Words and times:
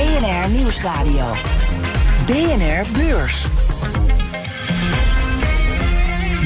BNR 0.00 0.50
Nieuwsradio. 0.50 1.34
BNR 2.26 2.98
Beurs. 2.98 3.46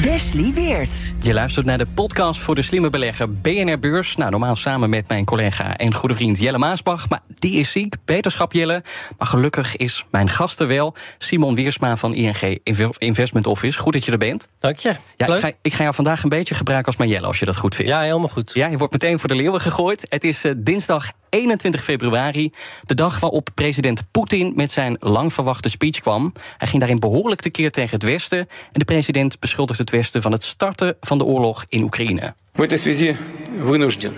Wesley 0.03 0.51
Weert. 0.53 1.13
Je 1.19 1.33
luistert 1.33 1.65
naar 1.65 1.77
de 1.77 1.85
podcast 1.85 2.39
voor 2.39 2.55
de 2.55 2.61
slimme 2.61 2.89
belegger 2.89 3.31
BNR 3.31 3.79
Beurs. 3.79 4.15
Nou, 4.15 4.31
normaal 4.31 4.55
samen 4.55 4.89
met 4.89 5.07
mijn 5.07 5.25
collega 5.25 5.77
en 5.77 5.93
goede 5.93 6.15
vriend 6.15 6.39
Jelle 6.39 6.57
Maasbach. 6.57 7.09
Maar 7.09 7.19
die 7.39 7.53
is 7.53 7.71
ziek, 7.71 7.95
beterschap 8.05 8.53
Jelle. 8.53 8.83
Maar 9.17 9.27
gelukkig 9.27 9.75
is 9.75 10.05
mijn 10.11 10.29
gast 10.29 10.59
er 10.59 10.67
wel. 10.67 10.95
Simon 11.17 11.55
Weersma 11.55 11.97
van 11.97 12.13
ING 12.13 12.59
Investment 12.97 13.47
Office. 13.47 13.79
Goed 13.79 13.93
dat 13.93 14.05
je 14.05 14.11
er 14.11 14.17
bent. 14.17 14.47
Dank 14.59 14.77
je. 14.77 14.95
Ja, 15.17 15.27
ik, 15.27 15.39
ga, 15.41 15.51
ik 15.61 15.73
ga 15.73 15.83
jou 15.83 15.95
vandaag 15.95 16.23
een 16.23 16.29
beetje 16.29 16.55
gebruiken 16.55 16.87
als 16.87 16.97
mijn 16.97 17.09
Jelle, 17.09 17.27
als 17.27 17.39
je 17.39 17.45
dat 17.45 17.57
goed 17.57 17.75
vindt. 17.75 17.91
Ja, 17.91 18.01
helemaal 18.01 18.27
goed. 18.27 18.51
Ja, 18.53 18.67
je 18.67 18.77
wordt 18.77 18.93
meteen 18.93 19.19
voor 19.19 19.29
de 19.29 19.35
leeuwen 19.35 19.61
gegooid. 19.61 20.01
Het 20.09 20.23
is 20.23 20.45
uh, 20.45 20.53
dinsdag 20.57 21.11
21 21.28 21.82
februari, 21.82 22.50
de 22.82 22.94
dag 22.94 23.20
waarop 23.20 23.48
president 23.54 24.02
Poetin 24.10 24.52
met 24.54 24.70
zijn 24.70 24.96
lang 24.98 25.32
verwachte 25.32 25.68
speech 25.68 26.00
kwam. 26.00 26.32
Hij 26.58 26.68
ging 26.68 26.80
daarin 26.80 26.98
behoorlijk 26.98 27.40
tekeer 27.40 27.70
tegen 27.70 27.94
het 27.94 28.02
Westen. 28.02 28.38
En 28.38 28.46
de 28.72 28.84
president 28.84 29.40
beschuldigt 29.40 29.78
het 29.78 29.90
Westen 29.90 30.22
van 30.22 30.32
het 30.32 30.44
starten 30.44 30.96
van 31.00 31.18
de 31.18 31.24
oorlog 31.24 31.64
in 31.68 31.82
Oekraïne. 31.82 32.34
В 32.54 32.62
этой 32.62 32.78
связи 32.78 33.16
вынужден 33.58 34.12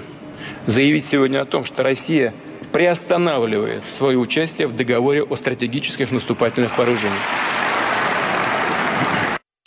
заявить 0.66 1.06
сегодня 1.06 1.41
о 1.41 1.44
том, 1.44 1.64
что 1.64 1.82
Россия 1.82 2.32
приостанавливает 2.72 3.82
свое 3.98 4.16
участие 4.16 4.66
в 4.66 4.74
договоре 4.74 5.22
о 5.22 5.36
стратегических 5.36 6.10
наступательных 6.10 6.77
вооружениях. 6.78 7.20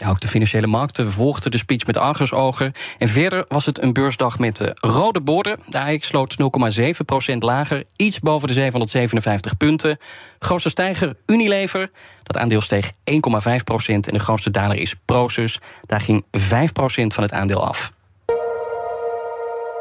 Ook 0.07 0.21
de 0.21 0.29
financiële 0.29 0.67
markten 0.67 1.13
volgden 1.13 1.51
de 1.51 1.59
speech 1.59 1.87
met 1.87 1.97
argusogen. 1.97 2.73
En 2.99 3.09
verder 3.09 3.45
was 3.49 3.67
het 3.67 3.83
een 3.83 3.93
beursdag 3.93 4.39
met 4.39 4.61
uh, 4.61 4.69
rode 4.75 5.21
borden. 5.21 5.59
De 5.67 5.81
AX 5.81 6.07
sloot 6.07 6.37
0,7% 7.33 7.37
lager, 7.39 7.85
iets 7.97 8.19
boven 8.19 8.49
de 8.49 8.55
757 8.55 9.57
punten. 9.57 9.99
Grootste 10.39 10.69
stijger 10.71 11.17
Unilever. 11.27 11.91
Dat 12.23 12.37
aandeel 12.37 12.61
steeg 12.61 12.91
1,5% 12.91 12.93
en 13.87 14.01
de 14.01 14.19
grootste 14.19 14.51
daler 14.51 14.79
is 14.79 14.95
Prosus. 15.05 15.59
Daar 15.87 16.01
ging 16.01 16.25
5% 16.25 16.27
van 17.07 17.23
het 17.23 17.33
aandeel 17.33 17.67
af. 17.67 17.93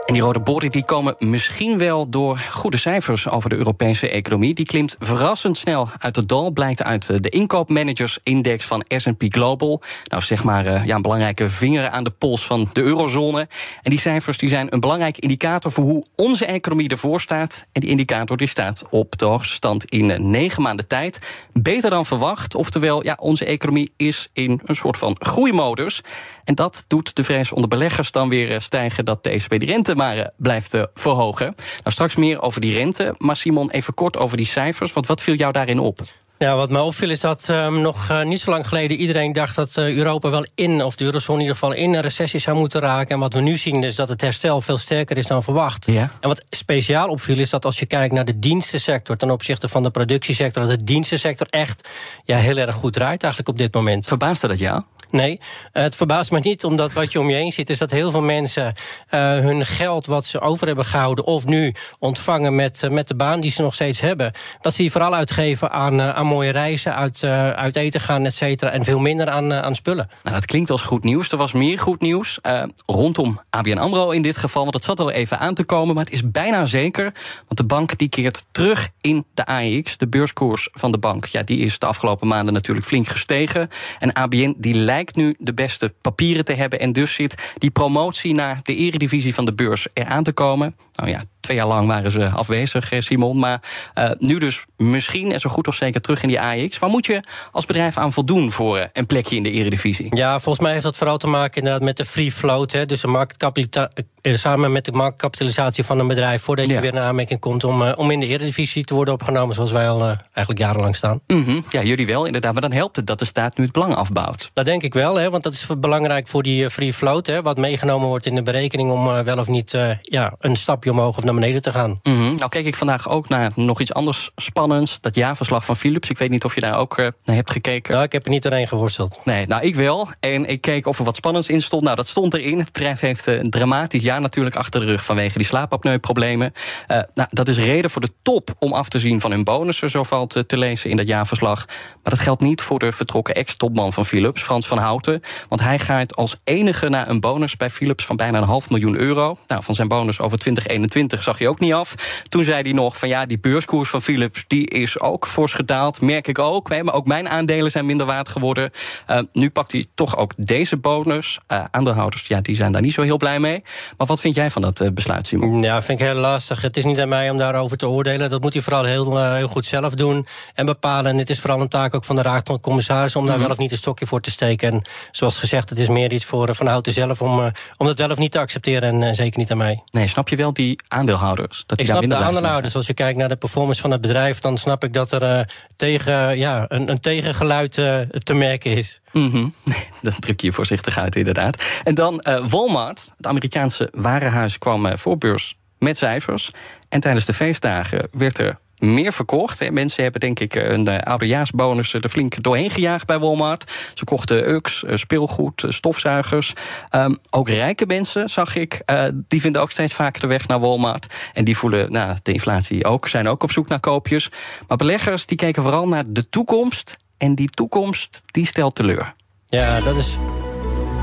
En 0.09 0.15
die 0.15 0.23
rode 0.23 0.39
borden 0.39 0.71
die 0.71 0.85
komen 0.85 1.15
misschien 1.19 1.77
wel 1.77 2.09
door 2.09 2.37
goede 2.37 2.77
cijfers 2.77 3.29
over 3.29 3.49
de 3.49 3.55
Europese 3.55 4.09
economie. 4.09 4.53
Die 4.53 4.65
klimt 4.65 4.95
verrassend 4.99 5.57
snel 5.57 5.89
uit 5.99 6.15
het 6.15 6.27
dal, 6.27 6.51
blijkt 6.51 6.83
uit 6.83 7.23
de 7.23 7.29
inkoopmanagersindex 7.29 8.65
van 8.65 8.85
S&P 8.87 9.23
Global. 9.27 9.81
Nou, 10.03 10.23
zeg 10.23 10.43
maar 10.43 10.85
ja, 10.85 10.95
een 10.95 11.01
belangrijke 11.01 11.49
vinger 11.49 11.89
aan 11.89 12.03
de 12.03 12.09
pols 12.09 12.45
van 12.45 12.69
de 12.73 12.81
eurozone. 12.81 13.47
En 13.81 13.89
die 13.89 13.99
cijfers 13.99 14.37
die 14.37 14.49
zijn 14.49 14.73
een 14.73 14.79
belangrijke 14.79 15.21
indicator 15.21 15.71
voor 15.71 15.83
hoe 15.83 16.03
onze 16.15 16.45
economie 16.45 16.89
ervoor 16.89 17.21
staat. 17.21 17.65
En 17.71 17.81
die 17.81 17.89
indicator 17.89 18.37
die 18.37 18.47
staat 18.47 18.83
op 18.89 19.17
de 19.17 19.25
hoogste 19.25 19.53
stand 19.53 19.85
in 19.85 20.29
negen 20.29 20.61
maanden 20.61 20.87
tijd. 20.87 21.19
Beter 21.53 21.89
dan 21.89 22.05
verwacht, 22.05 22.55
oftewel 22.55 23.03
ja, 23.03 23.17
onze 23.19 23.45
economie 23.45 23.91
is 23.97 24.29
in 24.33 24.61
een 24.65 24.75
soort 24.75 24.97
van 24.97 25.15
groeimodus. 25.19 26.01
En 26.43 26.55
dat 26.55 26.85
doet 26.87 27.15
de 27.15 27.23
vrees 27.23 27.51
onder 27.51 27.69
beleggers 27.69 28.11
dan 28.11 28.29
weer 28.29 28.61
stijgen 28.61 29.05
dat 29.05 29.23
de 29.23 29.29
ECB 29.29 29.59
de 29.59 29.65
rente 29.65 29.95
maar 29.95 30.29
blijft 30.37 30.77
verhogen. 30.93 31.45
Nou, 31.55 31.91
straks 31.91 32.15
meer 32.15 32.41
over 32.41 32.61
die 32.61 32.73
rente. 32.73 33.15
Maar 33.17 33.35
Simon, 33.35 33.71
even 33.71 33.93
kort 33.93 34.17
over 34.17 34.37
die 34.37 34.45
cijfers. 34.45 34.93
Want 34.93 35.07
wat 35.07 35.21
viel 35.21 35.35
jou 35.35 35.51
daarin 35.51 35.79
op? 35.79 36.01
Ja, 36.39 36.55
wat 36.55 36.69
mij 36.69 36.81
opviel 36.81 37.09
is 37.09 37.19
dat 37.19 37.47
um, 37.49 37.81
nog 37.81 38.09
uh, 38.09 38.23
niet 38.23 38.39
zo 38.39 38.51
lang 38.51 38.67
geleden 38.67 38.97
iedereen 38.97 39.33
dacht 39.33 39.55
dat 39.55 39.77
uh, 39.77 39.95
Europa 39.95 40.29
wel 40.29 40.45
in, 40.55 40.83
of 40.83 40.95
de 40.95 41.05
eurozone 41.05 41.37
in 41.37 41.41
ieder 41.41 41.57
geval 41.57 41.75
in 41.75 41.93
een 41.93 42.01
recessie 42.01 42.39
zou 42.39 42.57
moeten 42.57 42.81
raken. 42.81 43.09
En 43.09 43.19
wat 43.19 43.33
we 43.33 43.39
nu 43.39 43.57
zien 43.57 43.83
is 43.83 43.95
dat 43.95 44.09
het 44.09 44.21
herstel 44.21 44.61
veel 44.61 44.77
sterker 44.77 45.17
is 45.17 45.27
dan 45.27 45.43
verwacht. 45.43 45.85
Ja. 45.85 46.11
En 46.19 46.27
wat 46.27 46.43
speciaal 46.49 47.09
opviel 47.09 47.37
is 47.37 47.49
dat 47.49 47.65
als 47.65 47.79
je 47.79 47.85
kijkt 47.85 48.13
naar 48.13 48.25
de 48.25 48.39
dienstensector 48.39 49.15
ten 49.15 49.31
opzichte 49.31 49.67
van 49.67 49.83
de 49.83 49.89
productiesector, 49.89 50.67
dat 50.67 50.79
de 50.79 50.83
dienstensector 50.83 51.47
echt 51.49 51.89
ja, 52.23 52.37
heel 52.37 52.57
erg 52.57 52.75
goed 52.75 52.93
draait 52.93 53.23
eigenlijk 53.23 53.51
op 53.51 53.57
dit 53.57 53.73
moment. 53.73 54.07
Verbaasde 54.07 54.47
dat 54.47 54.59
jou? 54.59 54.81
Nee, 55.11 55.39
het 55.71 55.95
verbaast 55.95 56.31
me 56.31 56.39
niet, 56.39 56.63
omdat 56.63 56.93
wat 56.93 57.11
je 57.11 57.19
om 57.19 57.29
je 57.29 57.35
heen 57.35 57.51
ziet... 57.51 57.69
is 57.69 57.77
dat 57.77 57.91
heel 57.91 58.11
veel 58.11 58.21
mensen 58.21 58.65
uh, 58.65 59.19
hun 59.19 59.65
geld 59.65 60.05
wat 60.05 60.25
ze 60.25 60.39
over 60.39 60.67
hebben 60.67 60.85
gehouden... 60.85 61.25
of 61.25 61.45
nu 61.45 61.73
ontvangen 61.99 62.55
met, 62.55 62.81
uh, 62.83 62.89
met 62.89 63.07
de 63.07 63.15
baan 63.15 63.39
die 63.39 63.51
ze 63.51 63.61
nog 63.61 63.73
steeds 63.73 63.99
hebben... 63.99 64.31
dat 64.61 64.73
ze 64.73 64.81
die 64.81 64.91
vooral 64.91 65.15
uitgeven 65.15 65.71
aan, 65.71 66.01
aan 66.01 66.25
mooie 66.25 66.51
reizen, 66.51 66.95
uit, 66.95 67.23
uit 67.55 67.75
eten 67.75 68.01
gaan, 68.01 68.25
et 68.25 68.35
cetera... 68.35 68.71
en 68.71 68.83
veel 68.83 68.99
minder 68.99 69.29
aan, 69.29 69.53
aan 69.53 69.75
spullen. 69.75 70.09
Nou, 70.23 70.35
dat 70.35 70.45
klinkt 70.45 70.69
als 70.69 70.81
goed 70.81 71.03
nieuws. 71.03 71.31
Er 71.31 71.37
was 71.37 71.51
meer 71.51 71.79
goed 71.79 72.01
nieuws 72.01 72.39
rondom 72.85 73.39
ABN 73.49 73.77
AMRO 73.77 74.09
in 74.09 74.21
dit 74.21 74.37
geval... 74.37 74.61
want 74.61 74.73
dat 74.73 74.83
zat 74.83 74.99
al 74.99 75.11
even 75.11 75.39
aan 75.39 75.53
te 75.53 75.63
komen, 75.63 75.95
maar 75.95 76.03
het 76.03 76.13
is 76.13 76.31
bijna 76.31 76.65
zeker... 76.65 77.03
want 77.33 77.57
de 77.57 77.65
bank 77.65 77.97
die 77.97 78.09
keert 78.09 78.45
terug 78.51 78.89
in 79.01 79.25
de 79.33 79.45
AEX, 79.45 79.97
de 79.97 80.07
beurskoers 80.07 80.69
van 80.71 80.91
de 80.91 80.97
bank. 80.97 81.25
Ja, 81.25 81.43
die 81.43 81.59
is 81.59 81.79
de 81.79 81.85
afgelopen 81.85 82.27
maanden 82.27 82.53
natuurlijk 82.53 82.87
flink 82.87 83.07
gestegen. 83.07 83.69
En 83.99 84.13
ABN 84.13 84.55
die 84.57 84.73
lijkt 84.75 84.97
nu 85.15 85.35
de 85.37 85.53
beste 85.53 85.93
papieren 86.01 86.45
te 86.45 86.53
hebben. 86.53 86.79
En 86.79 86.93
dus 86.93 87.13
zit 87.13 87.53
die 87.57 87.71
promotie 87.71 88.33
naar 88.33 88.59
de 88.63 88.75
eredivisie 88.75 89.33
van 89.33 89.45
de 89.45 89.53
beurs 89.53 89.87
eraan 89.93 90.23
te 90.23 90.33
komen. 90.33 90.75
Nou 90.93 91.09
ja, 91.09 91.21
twee 91.39 91.57
jaar 91.57 91.67
lang 91.67 91.87
waren 91.87 92.11
ze 92.11 92.29
afwezig, 92.29 92.91
Simon. 92.97 93.39
Maar 93.39 93.61
uh, 93.95 94.09
nu 94.17 94.37
dus 94.37 94.65
misschien 94.77 95.31
en 95.31 95.39
zo 95.39 95.49
goed 95.49 95.67
als 95.67 95.77
zeker 95.77 96.01
terug 96.01 96.21
in 96.21 96.27
die 96.27 96.41
AX. 96.41 96.79
Waar 96.79 96.89
moet 96.89 97.05
je 97.05 97.23
als 97.51 97.65
bedrijf 97.65 97.97
aan 97.97 98.13
voldoen 98.13 98.51
voor 98.51 98.77
uh, 98.77 98.83
een 98.93 99.05
plekje 99.05 99.35
in 99.35 99.43
de 99.43 99.51
eredivisie? 99.51 100.15
Ja, 100.15 100.39
volgens 100.39 100.63
mij 100.63 100.71
heeft 100.71 100.83
dat 100.83 100.97
vooral 100.97 101.17
te 101.17 101.27
maken 101.27 101.57
inderdaad 101.57 101.83
met 101.83 101.97
de 101.97 102.05
free 102.05 102.31
float. 102.31 102.71
Hè, 102.71 102.85
dus 102.85 103.01
de 103.01 103.07
marktkapita 103.07 103.89
samen 104.21 104.71
met 104.71 104.85
de 104.85 104.91
marktkapitalisatie 104.91 105.83
van 105.83 105.99
een 105.99 106.07
bedrijf... 106.07 106.41
voordat 106.41 106.67
je 106.67 106.73
ja. 106.73 106.81
weer 106.81 106.93
in 106.93 106.99
aanmerking 106.99 107.39
komt 107.39 107.63
om, 107.63 107.81
uh, 107.81 107.91
om 107.95 108.11
in 108.11 108.19
de 108.19 108.25
eredivisie 108.25 108.85
te 108.85 108.93
worden 108.93 109.13
opgenomen... 109.13 109.55
zoals 109.55 109.71
wij 109.71 109.89
al 109.89 110.01
eigenlijk 110.33 110.59
jarenlang 110.59 110.95
staan. 110.95 111.19
Mm 111.27 111.43
-hmm. 111.43 111.63
Ja, 111.69 111.81
jullie 111.81 112.07
wel, 112.07 112.25
inderdaad. 112.25 112.53
Maar 112.53 112.61
dan 112.61 112.71
helpt 112.71 112.95
het 112.95 113.07
dat 113.07 113.19
de 113.19 113.25
staat 113.25 113.57
nu 113.57 113.63
het 113.63 113.73
belang 113.73 113.95
afbouwt. 113.95 114.51
Dat 114.53 114.65
denk 114.65 114.83
ik 114.83 114.93
wel, 114.93 115.15
hè, 115.15 115.29
want 115.29 115.43
dat 115.43 115.53
is 115.53 115.67
belangrijk 115.77 116.27
voor 116.27 116.43
die 116.43 116.69
free 116.69 116.93
float. 116.93 117.27
Hè, 117.27 117.41
wat 117.41 117.57
meegenomen 117.57 118.07
wordt 118.07 118.25
in 118.25 118.35
de 118.35 118.43
berekening 118.43 118.91
om 118.91 119.23
wel 119.23 119.37
of 119.37 119.47
niet 119.47 119.77
ja, 120.01 120.33
een 120.39 120.55
stapje 120.55 120.91
omhoog 120.91 121.17
of 121.17 121.23
naar 121.31 121.39
beneden 121.39 121.61
te 121.61 121.71
gaan. 121.71 121.99
-hmm. 122.03 122.28
Nou 122.39 122.51
keek 122.51 122.65
ik 122.65 122.75
vandaag 122.75 123.09
ook 123.09 123.29
naar 123.29 123.51
nog 123.55 123.79
iets 123.79 123.93
anders 123.93 124.31
spannends. 124.35 125.01
Dat 125.01 125.15
jaarverslag 125.15 125.65
van 125.65 125.75
Philips. 125.75 126.09
Ik 126.09 126.17
weet 126.17 126.29
niet 126.29 126.43
of 126.43 126.55
je 126.55 126.61
daar 126.61 126.77
ook 126.77 126.97
uh, 126.97 127.07
naar 127.23 127.35
hebt 127.35 127.51
gekeken. 127.51 127.93
Nou, 127.93 128.05
ik 128.05 128.11
heb 128.11 128.25
er 128.25 128.29
niet 128.29 128.43
doorheen 128.43 128.67
geworsteld. 128.67 129.25
Nee, 129.25 129.47
nou 129.47 129.63
ik 129.63 129.75
wel. 129.75 130.09
En 130.19 130.45
ik 130.45 130.61
keek 130.61 130.87
of 130.87 130.99
er 130.99 131.05
wat 131.05 131.15
spannends 131.15 131.49
in 131.49 131.61
stond. 131.61 131.83
Nou, 131.83 131.95
dat 131.95 132.07
stond 132.07 132.33
erin. 132.33 132.59
Het 132.59 132.71
bedrijf 132.71 132.99
heeft 132.99 133.25
een 133.25 133.49
dramatisch 133.49 134.03
jaar 134.03 134.21
natuurlijk 134.21 134.55
achter 134.55 134.79
de 134.79 134.85
rug... 134.85 135.03
vanwege 135.03 135.37
die 135.37 135.47
slaapapneuproblemen. 135.47 136.53
Uh, 136.87 137.01
nou, 137.13 137.29
dat 137.31 137.47
is 137.47 137.57
reden 137.57 137.89
voor 137.89 138.01
de 138.01 138.11
top 138.21 138.55
om 138.59 138.73
af 138.73 138.89
te 138.89 138.99
zien 138.99 139.21
van 139.21 139.31
hun 139.31 139.43
bonussen... 139.43 139.89
zo 139.89 140.03
valt 140.03 140.35
uh, 140.35 140.43
te 140.43 140.57
lezen 140.57 140.89
in 140.89 140.97
dat 140.97 141.07
jaarverslag. 141.07 141.65
Maar 141.67 142.13
dat 142.13 142.19
geldt 142.19 142.41
niet 142.41 142.61
voor 142.61 142.79
de 142.79 142.91
vertrokken 142.91 143.35
ex-topman 143.35 143.93
van 143.93 144.05
Philips, 144.05 144.41
Frans 144.41 144.67
van 144.67 144.77
Houten. 144.77 145.21
Want 145.49 145.61
hij 145.61 145.79
gaat 145.79 146.15
als 146.15 146.35
enige 146.43 146.89
naar 146.89 147.09
een 147.09 147.19
bonus 147.19 147.57
bij 147.57 147.69
Philips 147.69 148.05
van 148.05 148.15
bijna 148.15 148.37
een 148.37 148.43
half 148.43 148.69
miljoen 148.69 148.97
euro. 148.97 149.37
Nou, 149.47 149.63
van 149.63 149.75
zijn 149.75 149.87
bonus 149.87 150.19
over 150.19 150.37
2021 150.37 151.23
zag 151.23 151.39
je 151.39 151.49
ook 151.49 151.59
niet 151.59 151.73
af. 151.73 151.95
Toen 152.29 152.43
zei 152.43 152.61
hij 152.61 152.71
nog 152.71 152.97
van 152.97 153.09
ja, 153.09 153.25
die 153.25 153.39
beurskoers 153.39 153.89
van 153.89 154.01
Philips 154.01 154.43
die 154.47 154.67
is 154.67 154.99
ook 154.99 155.27
fors 155.27 155.53
gedaald. 155.53 156.01
Merk 156.01 156.27
ik 156.27 156.39
ook. 156.39 156.69
Maar 156.69 156.93
ook 156.93 157.07
mijn 157.07 157.29
aandelen 157.29 157.71
zijn 157.71 157.85
minder 157.85 158.05
waard 158.05 158.29
geworden. 158.29 158.71
Uh, 159.09 159.19
nu 159.33 159.49
pakt 159.49 159.71
hij 159.71 159.85
toch 159.93 160.17
ook 160.17 160.33
deze 160.35 160.77
bonus. 160.77 161.39
Uh, 161.47 161.63
aandeelhouders, 161.71 162.27
ja, 162.27 162.41
die 162.41 162.55
zijn 162.55 162.71
daar 162.71 162.81
niet 162.81 162.93
zo 162.93 163.01
heel 163.01 163.17
blij 163.17 163.39
mee. 163.39 163.63
Maar 163.97 164.07
wat 164.07 164.21
vind 164.21 164.35
jij 164.35 164.49
van 164.49 164.61
dat 164.61 164.81
uh, 164.81 164.89
besluit, 164.91 165.27
Simon? 165.27 165.61
Ja, 165.61 165.81
vind 165.81 165.99
ik 165.99 166.05
heel 166.05 166.15
lastig. 166.15 166.61
Het 166.61 166.77
is 166.77 166.85
niet 166.85 166.99
aan 166.99 167.09
mij 167.09 167.29
om 167.29 167.37
daarover 167.37 167.77
te 167.77 167.87
oordelen. 167.87 168.29
Dat 168.29 168.41
moet 168.41 168.53
hij 168.53 168.61
vooral 168.61 168.83
heel, 168.83 169.33
heel 169.33 169.47
goed 169.47 169.65
zelf 169.65 169.93
doen 169.93 170.25
en 170.55 170.65
bepalen. 170.65 171.11
En 171.11 171.17
het 171.17 171.29
is 171.29 171.39
vooral 171.39 171.61
een 171.61 171.67
taak 171.67 171.95
ook 171.95 172.05
van 172.05 172.15
de 172.15 172.21
Raad 172.21 172.47
van 172.47 172.59
Commissarissen... 172.59 173.19
om 173.19 173.25
daar 173.25 173.35
mm 173.35 173.41
-hmm. 173.41 173.49
wel 173.49 173.57
of 173.57 173.63
niet 173.63 173.71
een 173.71 173.83
stokje 173.83 174.05
voor 174.05 174.21
te 174.21 174.31
steken. 174.31 174.71
En 174.71 174.81
zoals 175.11 175.37
gezegd, 175.37 175.69
het 175.69 175.79
is 175.79 175.87
meer 175.87 176.11
iets 176.11 176.25
voor 176.25 176.55
Van 176.55 176.67
Houten 176.67 176.93
zelf... 176.93 177.21
om, 177.21 177.51
om 177.77 177.85
dat 177.85 177.97
wel 177.97 178.09
of 178.09 178.17
niet 178.17 178.31
te 178.31 178.39
accepteren 178.39 179.03
en 179.03 179.15
zeker 179.15 179.39
niet 179.39 179.51
aan 179.51 179.57
mij. 179.57 179.83
Nee, 179.91 180.07
snap 180.07 180.29
je 180.29 180.35
wel 180.35 180.53
die 180.53 180.79
aandeelhouders? 180.87 181.63
Dat 181.65 181.79
ik 181.79 181.85
die 181.85 181.95
snap 181.95 182.18
aandeelhouders. 182.23 182.75
Als 182.75 182.87
je 182.87 182.93
kijkt 182.93 183.17
naar 183.17 183.29
de 183.29 183.35
performance 183.35 183.81
van 183.81 183.91
het 183.91 184.01
bedrijf... 184.01 184.39
dan 184.39 184.57
snap 184.57 184.83
ik 184.83 184.93
dat 184.93 185.11
er 185.11 185.23
uh, 185.23 185.41
tegen, 185.75 186.37
ja, 186.37 186.65
een, 186.67 186.89
een 186.89 186.99
tegengeluid 186.99 187.77
uh, 187.77 187.99
te 187.99 188.33
merken 188.33 188.75
is. 188.75 189.01
Mm 189.11 189.29
-hmm. 189.29 189.53
Dat 190.01 190.21
druk 190.21 190.41
je 190.41 190.51
voorzichtig 190.51 190.97
uit, 190.97 191.15
inderdaad. 191.15 191.63
En 191.83 191.95
dan 191.95 192.23
uh, 192.27 192.45
Walmart, 192.45 193.13
het 193.17 193.27
Amerikaanse 193.27 193.89
warenhuis, 193.91 194.57
kwam 194.57 194.97
voor 194.97 195.17
beurs 195.17 195.57
met 195.79 195.97
cijfers. 195.97 196.51
En 196.89 196.99
tijdens 196.99 197.25
de 197.25 197.33
feestdagen 197.33 198.07
werd 198.11 198.37
er 198.37 198.59
meer 198.79 199.13
verkocht. 199.13 199.71
Mensen 199.71 200.03
hebben 200.03 200.21
denk 200.21 200.39
ik 200.39 200.55
een 200.55 200.89
uh, 200.89 200.97
oudejaarsbonus 200.97 201.93
er 201.93 202.09
flink 202.09 202.43
doorheen 202.43 202.69
gejaagd 202.69 203.07
bij 203.07 203.19
Walmart. 203.19 203.91
Ze 203.93 204.03
kochten 204.03 204.49
UX, 204.49 204.83
speelgoed, 204.93 205.65
stofzuigers. 205.67 206.53
Um, 206.91 207.17
ook 207.29 207.49
rijke 207.49 207.85
mensen, 207.85 208.29
zag 208.29 208.55
ik, 208.55 208.81
die 209.27 209.41
vinden 209.41 209.61
ook 209.61 209.71
steeds 209.71 209.93
vaker 209.93 210.21
de 210.21 210.27
weg 210.27 210.47
naar 210.47 210.59
Walmart. 210.59 211.13
En 211.33 211.43
die 211.43 211.57
voelen 211.57 211.91
nou, 211.91 212.17
de 212.23 212.33
inflatie 212.33 212.85
ook, 212.85 213.07
zijn 213.07 213.27
ook 213.27 213.43
op 213.43 213.51
zoek 213.51 213.67
naar 213.67 213.79
koopjes. 213.79 214.31
Maar 214.67 214.77
beleggers 214.77 215.25
die 215.25 215.37
keken 215.37 215.63
vooral 215.63 215.87
naar 215.87 216.03
de 216.07 216.29
toekomst. 216.29 216.97
En 217.17 217.35
die 217.35 217.49
toekomst 217.49 218.23
die 218.25 218.47
stelt 218.47 218.75
teleur. 218.75 219.13
Ja, 219.45 219.79
dat 219.81 219.95
is 219.95 220.17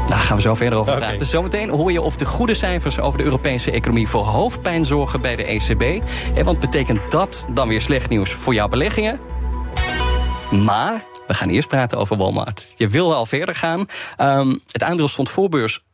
daar 0.06 0.18
gaan 0.18 0.36
we 0.36 0.42
zo 0.42 0.54
verder 0.54 0.78
over 0.78 0.96
praten. 0.96 1.14
Okay. 1.14 1.26
Zometeen 1.26 1.68
hoor 1.68 1.92
je 1.92 2.00
of 2.00 2.16
de 2.16 2.24
goede 2.24 2.54
cijfers 2.54 3.00
over 3.00 3.18
de 3.18 3.24
Europese 3.24 3.70
economie 3.70 4.08
voor 4.08 4.24
hoofdpijn 4.24 4.84
zorgen 4.84 5.20
bij 5.20 5.36
de 5.36 5.44
ECB. 5.44 6.04
Want 6.44 6.60
betekent 6.60 7.10
dat 7.10 7.46
dan 7.54 7.68
weer 7.68 7.80
slecht 7.80 8.08
nieuws 8.08 8.30
voor 8.30 8.54
jouw 8.54 8.68
beleggingen? 8.68 9.20
Maar 10.50 11.04
we 11.26 11.34
gaan 11.34 11.48
eerst 11.48 11.68
praten 11.68 11.98
over 11.98 12.16
Walmart. 12.16 12.74
Je 12.76 12.88
wil 12.88 13.14
al 13.14 13.26
verder 13.26 13.54
gaan. 13.54 13.86
Um, 14.20 14.60
het 14.72 14.82
aandeel 14.82 15.08
stond 15.08 15.28
voorbeurs 15.28 15.84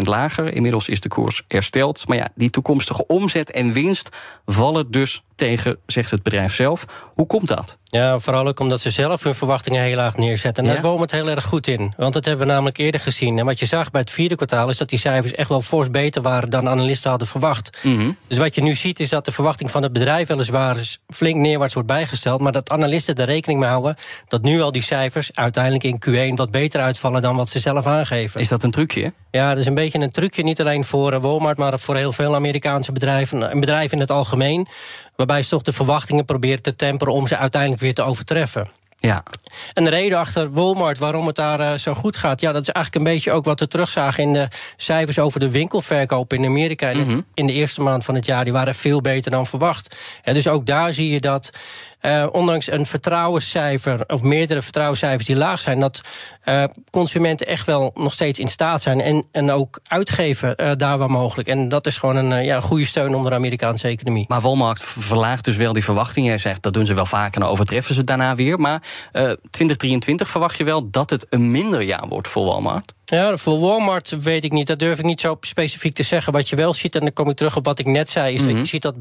4% 0.00 0.02
lager. 0.02 0.54
Inmiddels 0.54 0.88
is 0.88 1.00
de 1.00 1.08
koers 1.08 1.42
hersteld. 1.48 2.08
Maar 2.08 2.16
ja, 2.16 2.28
die 2.34 2.50
toekomstige 2.50 3.06
omzet 3.06 3.50
en 3.50 3.72
winst 3.72 4.08
vallen 4.46 4.90
dus 4.90 5.22
tegen, 5.34 5.78
zegt 5.86 6.10
het 6.10 6.22
bedrijf 6.22 6.54
zelf. 6.54 6.84
Hoe 7.14 7.26
komt 7.26 7.48
dat? 7.48 7.78
Ja, 7.96 8.18
vooral 8.18 8.46
ook 8.46 8.60
omdat 8.60 8.80
ze 8.80 8.90
zelf 8.90 9.22
hun 9.22 9.34
verwachtingen 9.34 9.82
heel 9.82 9.96
laag 9.96 10.16
neerzetten. 10.16 10.64
En 10.64 10.74
daar 10.74 10.92
ja? 10.92 11.00
het 11.00 11.10
heel 11.10 11.28
erg 11.28 11.44
goed 11.44 11.66
in. 11.66 11.92
Want 11.96 12.14
dat 12.14 12.24
hebben 12.24 12.46
we 12.46 12.52
namelijk 12.52 12.78
eerder 12.78 13.00
gezien. 13.00 13.38
En 13.38 13.44
wat 13.44 13.58
je 13.58 13.66
zag 13.66 13.90
bij 13.90 14.00
het 14.00 14.10
vierde 14.10 14.34
kwartaal 14.34 14.68
is 14.68 14.76
dat 14.76 14.88
die 14.88 14.98
cijfers 14.98 15.32
echt 15.32 15.48
wel 15.48 15.60
fors 15.60 15.90
beter 15.90 16.22
waren 16.22 16.50
dan 16.50 16.68
analisten 16.68 17.10
hadden 17.10 17.28
verwacht. 17.28 17.78
Mm 17.82 17.98
-hmm. 17.98 18.16
Dus 18.26 18.38
wat 18.38 18.54
je 18.54 18.62
nu 18.62 18.74
ziet 18.74 19.00
is 19.00 19.08
dat 19.10 19.24
de 19.24 19.32
verwachting 19.32 19.70
van 19.70 19.82
het 19.82 19.92
bedrijf 19.92 20.28
weliswaar 20.28 20.76
flink 21.08 21.36
neerwaarts 21.36 21.74
wordt 21.74 21.88
bijgesteld. 21.88 22.40
Maar 22.40 22.52
dat 22.52 22.70
analisten 22.70 23.14
er 23.14 23.24
rekening 23.24 23.60
mee 23.60 23.68
houden 23.68 23.96
dat 24.28 24.42
nu 24.42 24.62
al 24.62 24.72
die 24.72 24.82
cijfers 24.82 25.30
uiteindelijk 25.34 25.84
in 25.84 26.32
Q1 26.32 26.34
wat 26.34 26.50
beter 26.50 26.80
uitvallen 26.80 27.22
dan 27.22 27.36
wat 27.36 27.48
ze 27.48 27.58
zelf 27.58 27.86
aangeven. 27.86 28.40
Is 28.40 28.48
dat 28.48 28.62
een 28.62 28.70
trucje? 28.70 29.12
Ja, 29.30 29.48
dat 29.50 29.58
is 29.58 29.66
een 29.66 29.74
beetje 29.74 29.98
een 29.98 30.10
trucje. 30.10 30.42
Niet 30.42 30.60
alleen 30.60 30.84
voor 30.84 31.20
Walmart, 31.20 31.58
maar 31.58 31.78
voor 31.78 31.96
heel 31.96 32.12
veel 32.12 32.34
Amerikaanse 32.34 32.92
bedrijven. 32.92 33.50
En 33.50 33.60
bedrijven 33.60 33.92
in 33.92 34.00
het 34.00 34.10
algemeen. 34.10 34.68
Waarbij 35.16 35.42
ze 35.42 35.48
toch 35.48 35.62
de 35.62 35.72
verwachtingen 35.72 36.24
proberen 36.24 36.62
te 36.62 36.76
temperen 36.76 37.12
om 37.12 37.26
ze 37.26 37.36
uiteindelijk 37.36 37.82
weer 37.82 37.94
te 37.94 38.02
overtreffen. 38.02 38.68
Ja. 38.98 39.22
En 39.72 39.84
de 39.84 39.90
reden 39.90 40.18
achter 40.18 40.52
Walmart, 40.52 40.98
waarom 40.98 41.26
het 41.26 41.36
daar 41.36 41.60
uh, 41.60 41.72
zo 41.72 41.94
goed 41.94 42.16
gaat... 42.16 42.40
ja, 42.40 42.52
dat 42.52 42.62
is 42.62 42.68
eigenlijk 42.68 43.06
een 43.06 43.12
beetje 43.12 43.32
ook 43.32 43.44
wat 43.44 43.60
we 43.60 43.68
terugzagen... 43.68 44.22
in 44.22 44.32
de 44.32 44.48
cijfers 44.76 45.18
over 45.18 45.40
de 45.40 45.50
winkelverkoop 45.50 46.32
in 46.32 46.44
Amerika... 46.44 46.88
in, 46.88 46.98
mm 46.98 47.04
-hmm. 47.04 47.24
in 47.34 47.46
de 47.46 47.52
eerste 47.52 47.82
maand 47.82 48.04
van 48.04 48.14
het 48.14 48.26
jaar. 48.26 48.44
Die 48.44 48.52
waren 48.52 48.74
veel 48.74 49.00
beter 49.00 49.30
dan 49.30 49.46
verwacht. 49.46 49.96
Dus 50.24 50.48
ook 50.48 50.66
daar 50.66 50.92
zie 50.92 51.10
je 51.10 51.20
dat 51.20 51.50
uh, 52.06 52.26
ondanks 52.32 52.70
een 52.70 52.86
vertrouwenscijfer, 52.86 54.04
of 54.06 54.22
meerdere 54.22 54.62
vertrouwenscijfers 54.62 55.26
die 55.26 55.36
laag 55.36 55.60
zijn, 55.60 55.80
dat 55.80 56.00
uh, 56.44 56.64
consumenten 56.90 57.46
echt 57.46 57.66
wel 57.66 57.90
nog 57.94 58.12
steeds 58.12 58.38
in 58.38 58.48
staat 58.48 58.82
zijn 58.82 59.00
en, 59.00 59.24
en 59.32 59.50
ook 59.50 59.80
uitgeven 59.88 60.54
uh, 60.56 60.70
daar 60.76 60.98
waar 60.98 61.10
mogelijk. 61.10 61.48
En 61.48 61.68
dat 61.68 61.86
is 61.86 61.98
gewoon 61.98 62.16
een 62.16 62.44
ja, 62.44 62.60
goede 62.60 62.84
steun 62.84 63.14
onder 63.14 63.30
de 63.30 63.36
Amerikaanse 63.36 63.88
economie. 63.88 64.24
Maar 64.28 64.40
Walmart 64.40 64.82
verlaagt 64.82 65.44
dus 65.44 65.56
wel 65.56 65.72
die 65.72 65.84
verwachtingen. 65.84 66.28
Hij 66.28 66.38
zegt 66.38 66.62
dat 66.62 66.74
doen 66.74 66.86
ze 66.86 66.94
wel 66.94 67.06
vaker 67.06 67.34
en 67.34 67.40
dan 67.40 67.50
overtreffen 67.50 67.92
ze 67.92 67.98
het 67.98 68.08
daarna 68.08 68.34
weer. 68.34 68.58
Maar 68.58 68.82
2023 69.50 70.28
verwacht 70.28 70.56
je 70.56 70.64
wel 70.64 70.90
dat 70.90 71.10
het 71.10 71.26
een 71.30 71.50
minder 71.50 71.82
jaar 71.82 72.08
wordt 72.08 72.28
voor 72.28 72.44
Walmart? 72.44 72.94
Ja, 73.04 73.36
voor 73.36 73.60
Walmart 73.60 74.22
weet 74.22 74.44
ik 74.44 74.52
niet. 74.52 74.66
Dat 74.66 74.78
durf 74.78 74.98
ik 74.98 75.04
niet 75.04 75.20
zo 75.20 75.36
specifiek 75.40 75.94
te 75.94 76.02
zeggen. 76.02 76.32
Wat 76.32 76.48
je 76.48 76.56
wel 76.56 76.74
ziet, 76.74 76.94
en 76.94 77.00
dan 77.00 77.12
kom 77.12 77.28
ik 77.28 77.36
terug 77.36 77.56
op 77.56 77.64
wat 77.64 77.78
ik 77.78 77.86
net 77.86 78.10
zei, 78.10 78.34
is 78.34 78.40
mm 78.40 78.46
-hmm. 78.46 78.54
dat 78.56 78.64
je 78.64 78.70
ziet 78.70 78.82
dat 78.82 78.94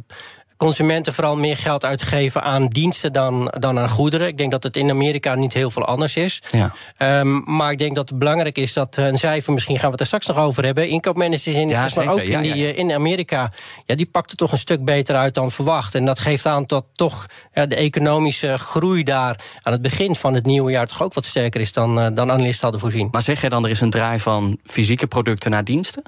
consumenten 0.58 1.14
vooral 1.14 1.38
meer 1.38 1.58
geld 1.58 1.86
uitgeven 1.86 2.44
aan 2.44 2.68
diensten 2.68 3.14
dan, 3.14 3.54
dan 3.60 3.80
aan 3.80 3.90
goederen. 3.90 4.28
Ik 4.28 4.38
denk 4.38 4.52
dat 4.52 4.64
het 4.64 4.78
in 4.78 4.90
Amerika 4.90 5.36
niet 5.36 5.54
heel 5.54 5.70
veel 5.70 5.86
anders 5.86 6.16
is. 6.16 6.42
Ja. 6.52 7.20
Um, 7.20 7.44
maar 7.46 7.72
ik 7.72 7.78
denk 7.78 7.96
dat 7.96 8.10
het 8.10 8.18
belangrijk 8.18 8.58
is 8.58 8.74
dat 8.74 8.98
een 8.98 9.18
cijfer, 9.18 9.54
misschien 9.54 9.76
gaan 9.76 9.86
we 9.86 9.92
het 9.92 10.00
er 10.00 10.06
straks 10.06 10.26
nog 10.28 10.38
over 10.38 10.66
hebben. 10.66 10.90
Inkoopmanagers 10.90 11.48
in 11.48 11.70
ja, 11.70 11.90
maar 11.96 12.08
ook 12.08 12.20
in, 12.20 12.42
die, 12.42 12.56
ja, 12.56 12.74
in 12.74 12.92
Amerika, 12.92 13.52
ja, 13.86 13.96
die 13.96 14.06
pakte 14.06 14.36
toch 14.36 14.52
een 14.52 14.58
stuk 14.58 14.86
beter 14.86 15.16
uit 15.16 15.34
dan 15.34 15.52
verwacht. 15.52 15.96
En 15.96 16.06
dat 16.06 16.20
geeft 16.20 16.46
aan 16.46 16.64
dat 16.68 16.86
toch 16.94 17.26
de 17.54 17.76
economische 17.76 18.58
groei 18.58 19.04
daar 19.04 19.40
aan 19.62 19.72
het 19.72 19.82
begin 19.82 20.16
van 20.16 20.34
het 20.34 20.46
nieuwe 20.46 20.72
jaar 20.72 20.88
toch 20.88 21.04
ook 21.04 21.14
wat 21.14 21.26
sterker 21.26 21.62
is 21.62 21.74
dan, 21.74 22.00
uh, 22.00 22.08
dan 22.14 22.32
analisten 22.32 22.62
hadden 22.62 22.80
voorzien. 22.80 23.08
Maar 23.12 23.22
zeg 23.22 23.42
jij 23.42 23.50
dan, 23.50 23.64
er 23.64 23.70
is 23.70 23.82
een 23.82 23.90
draai 23.90 24.20
van 24.20 24.58
fysieke 24.64 25.08
producten 25.08 25.52
naar 25.52 25.64
diensten? 25.64 26.04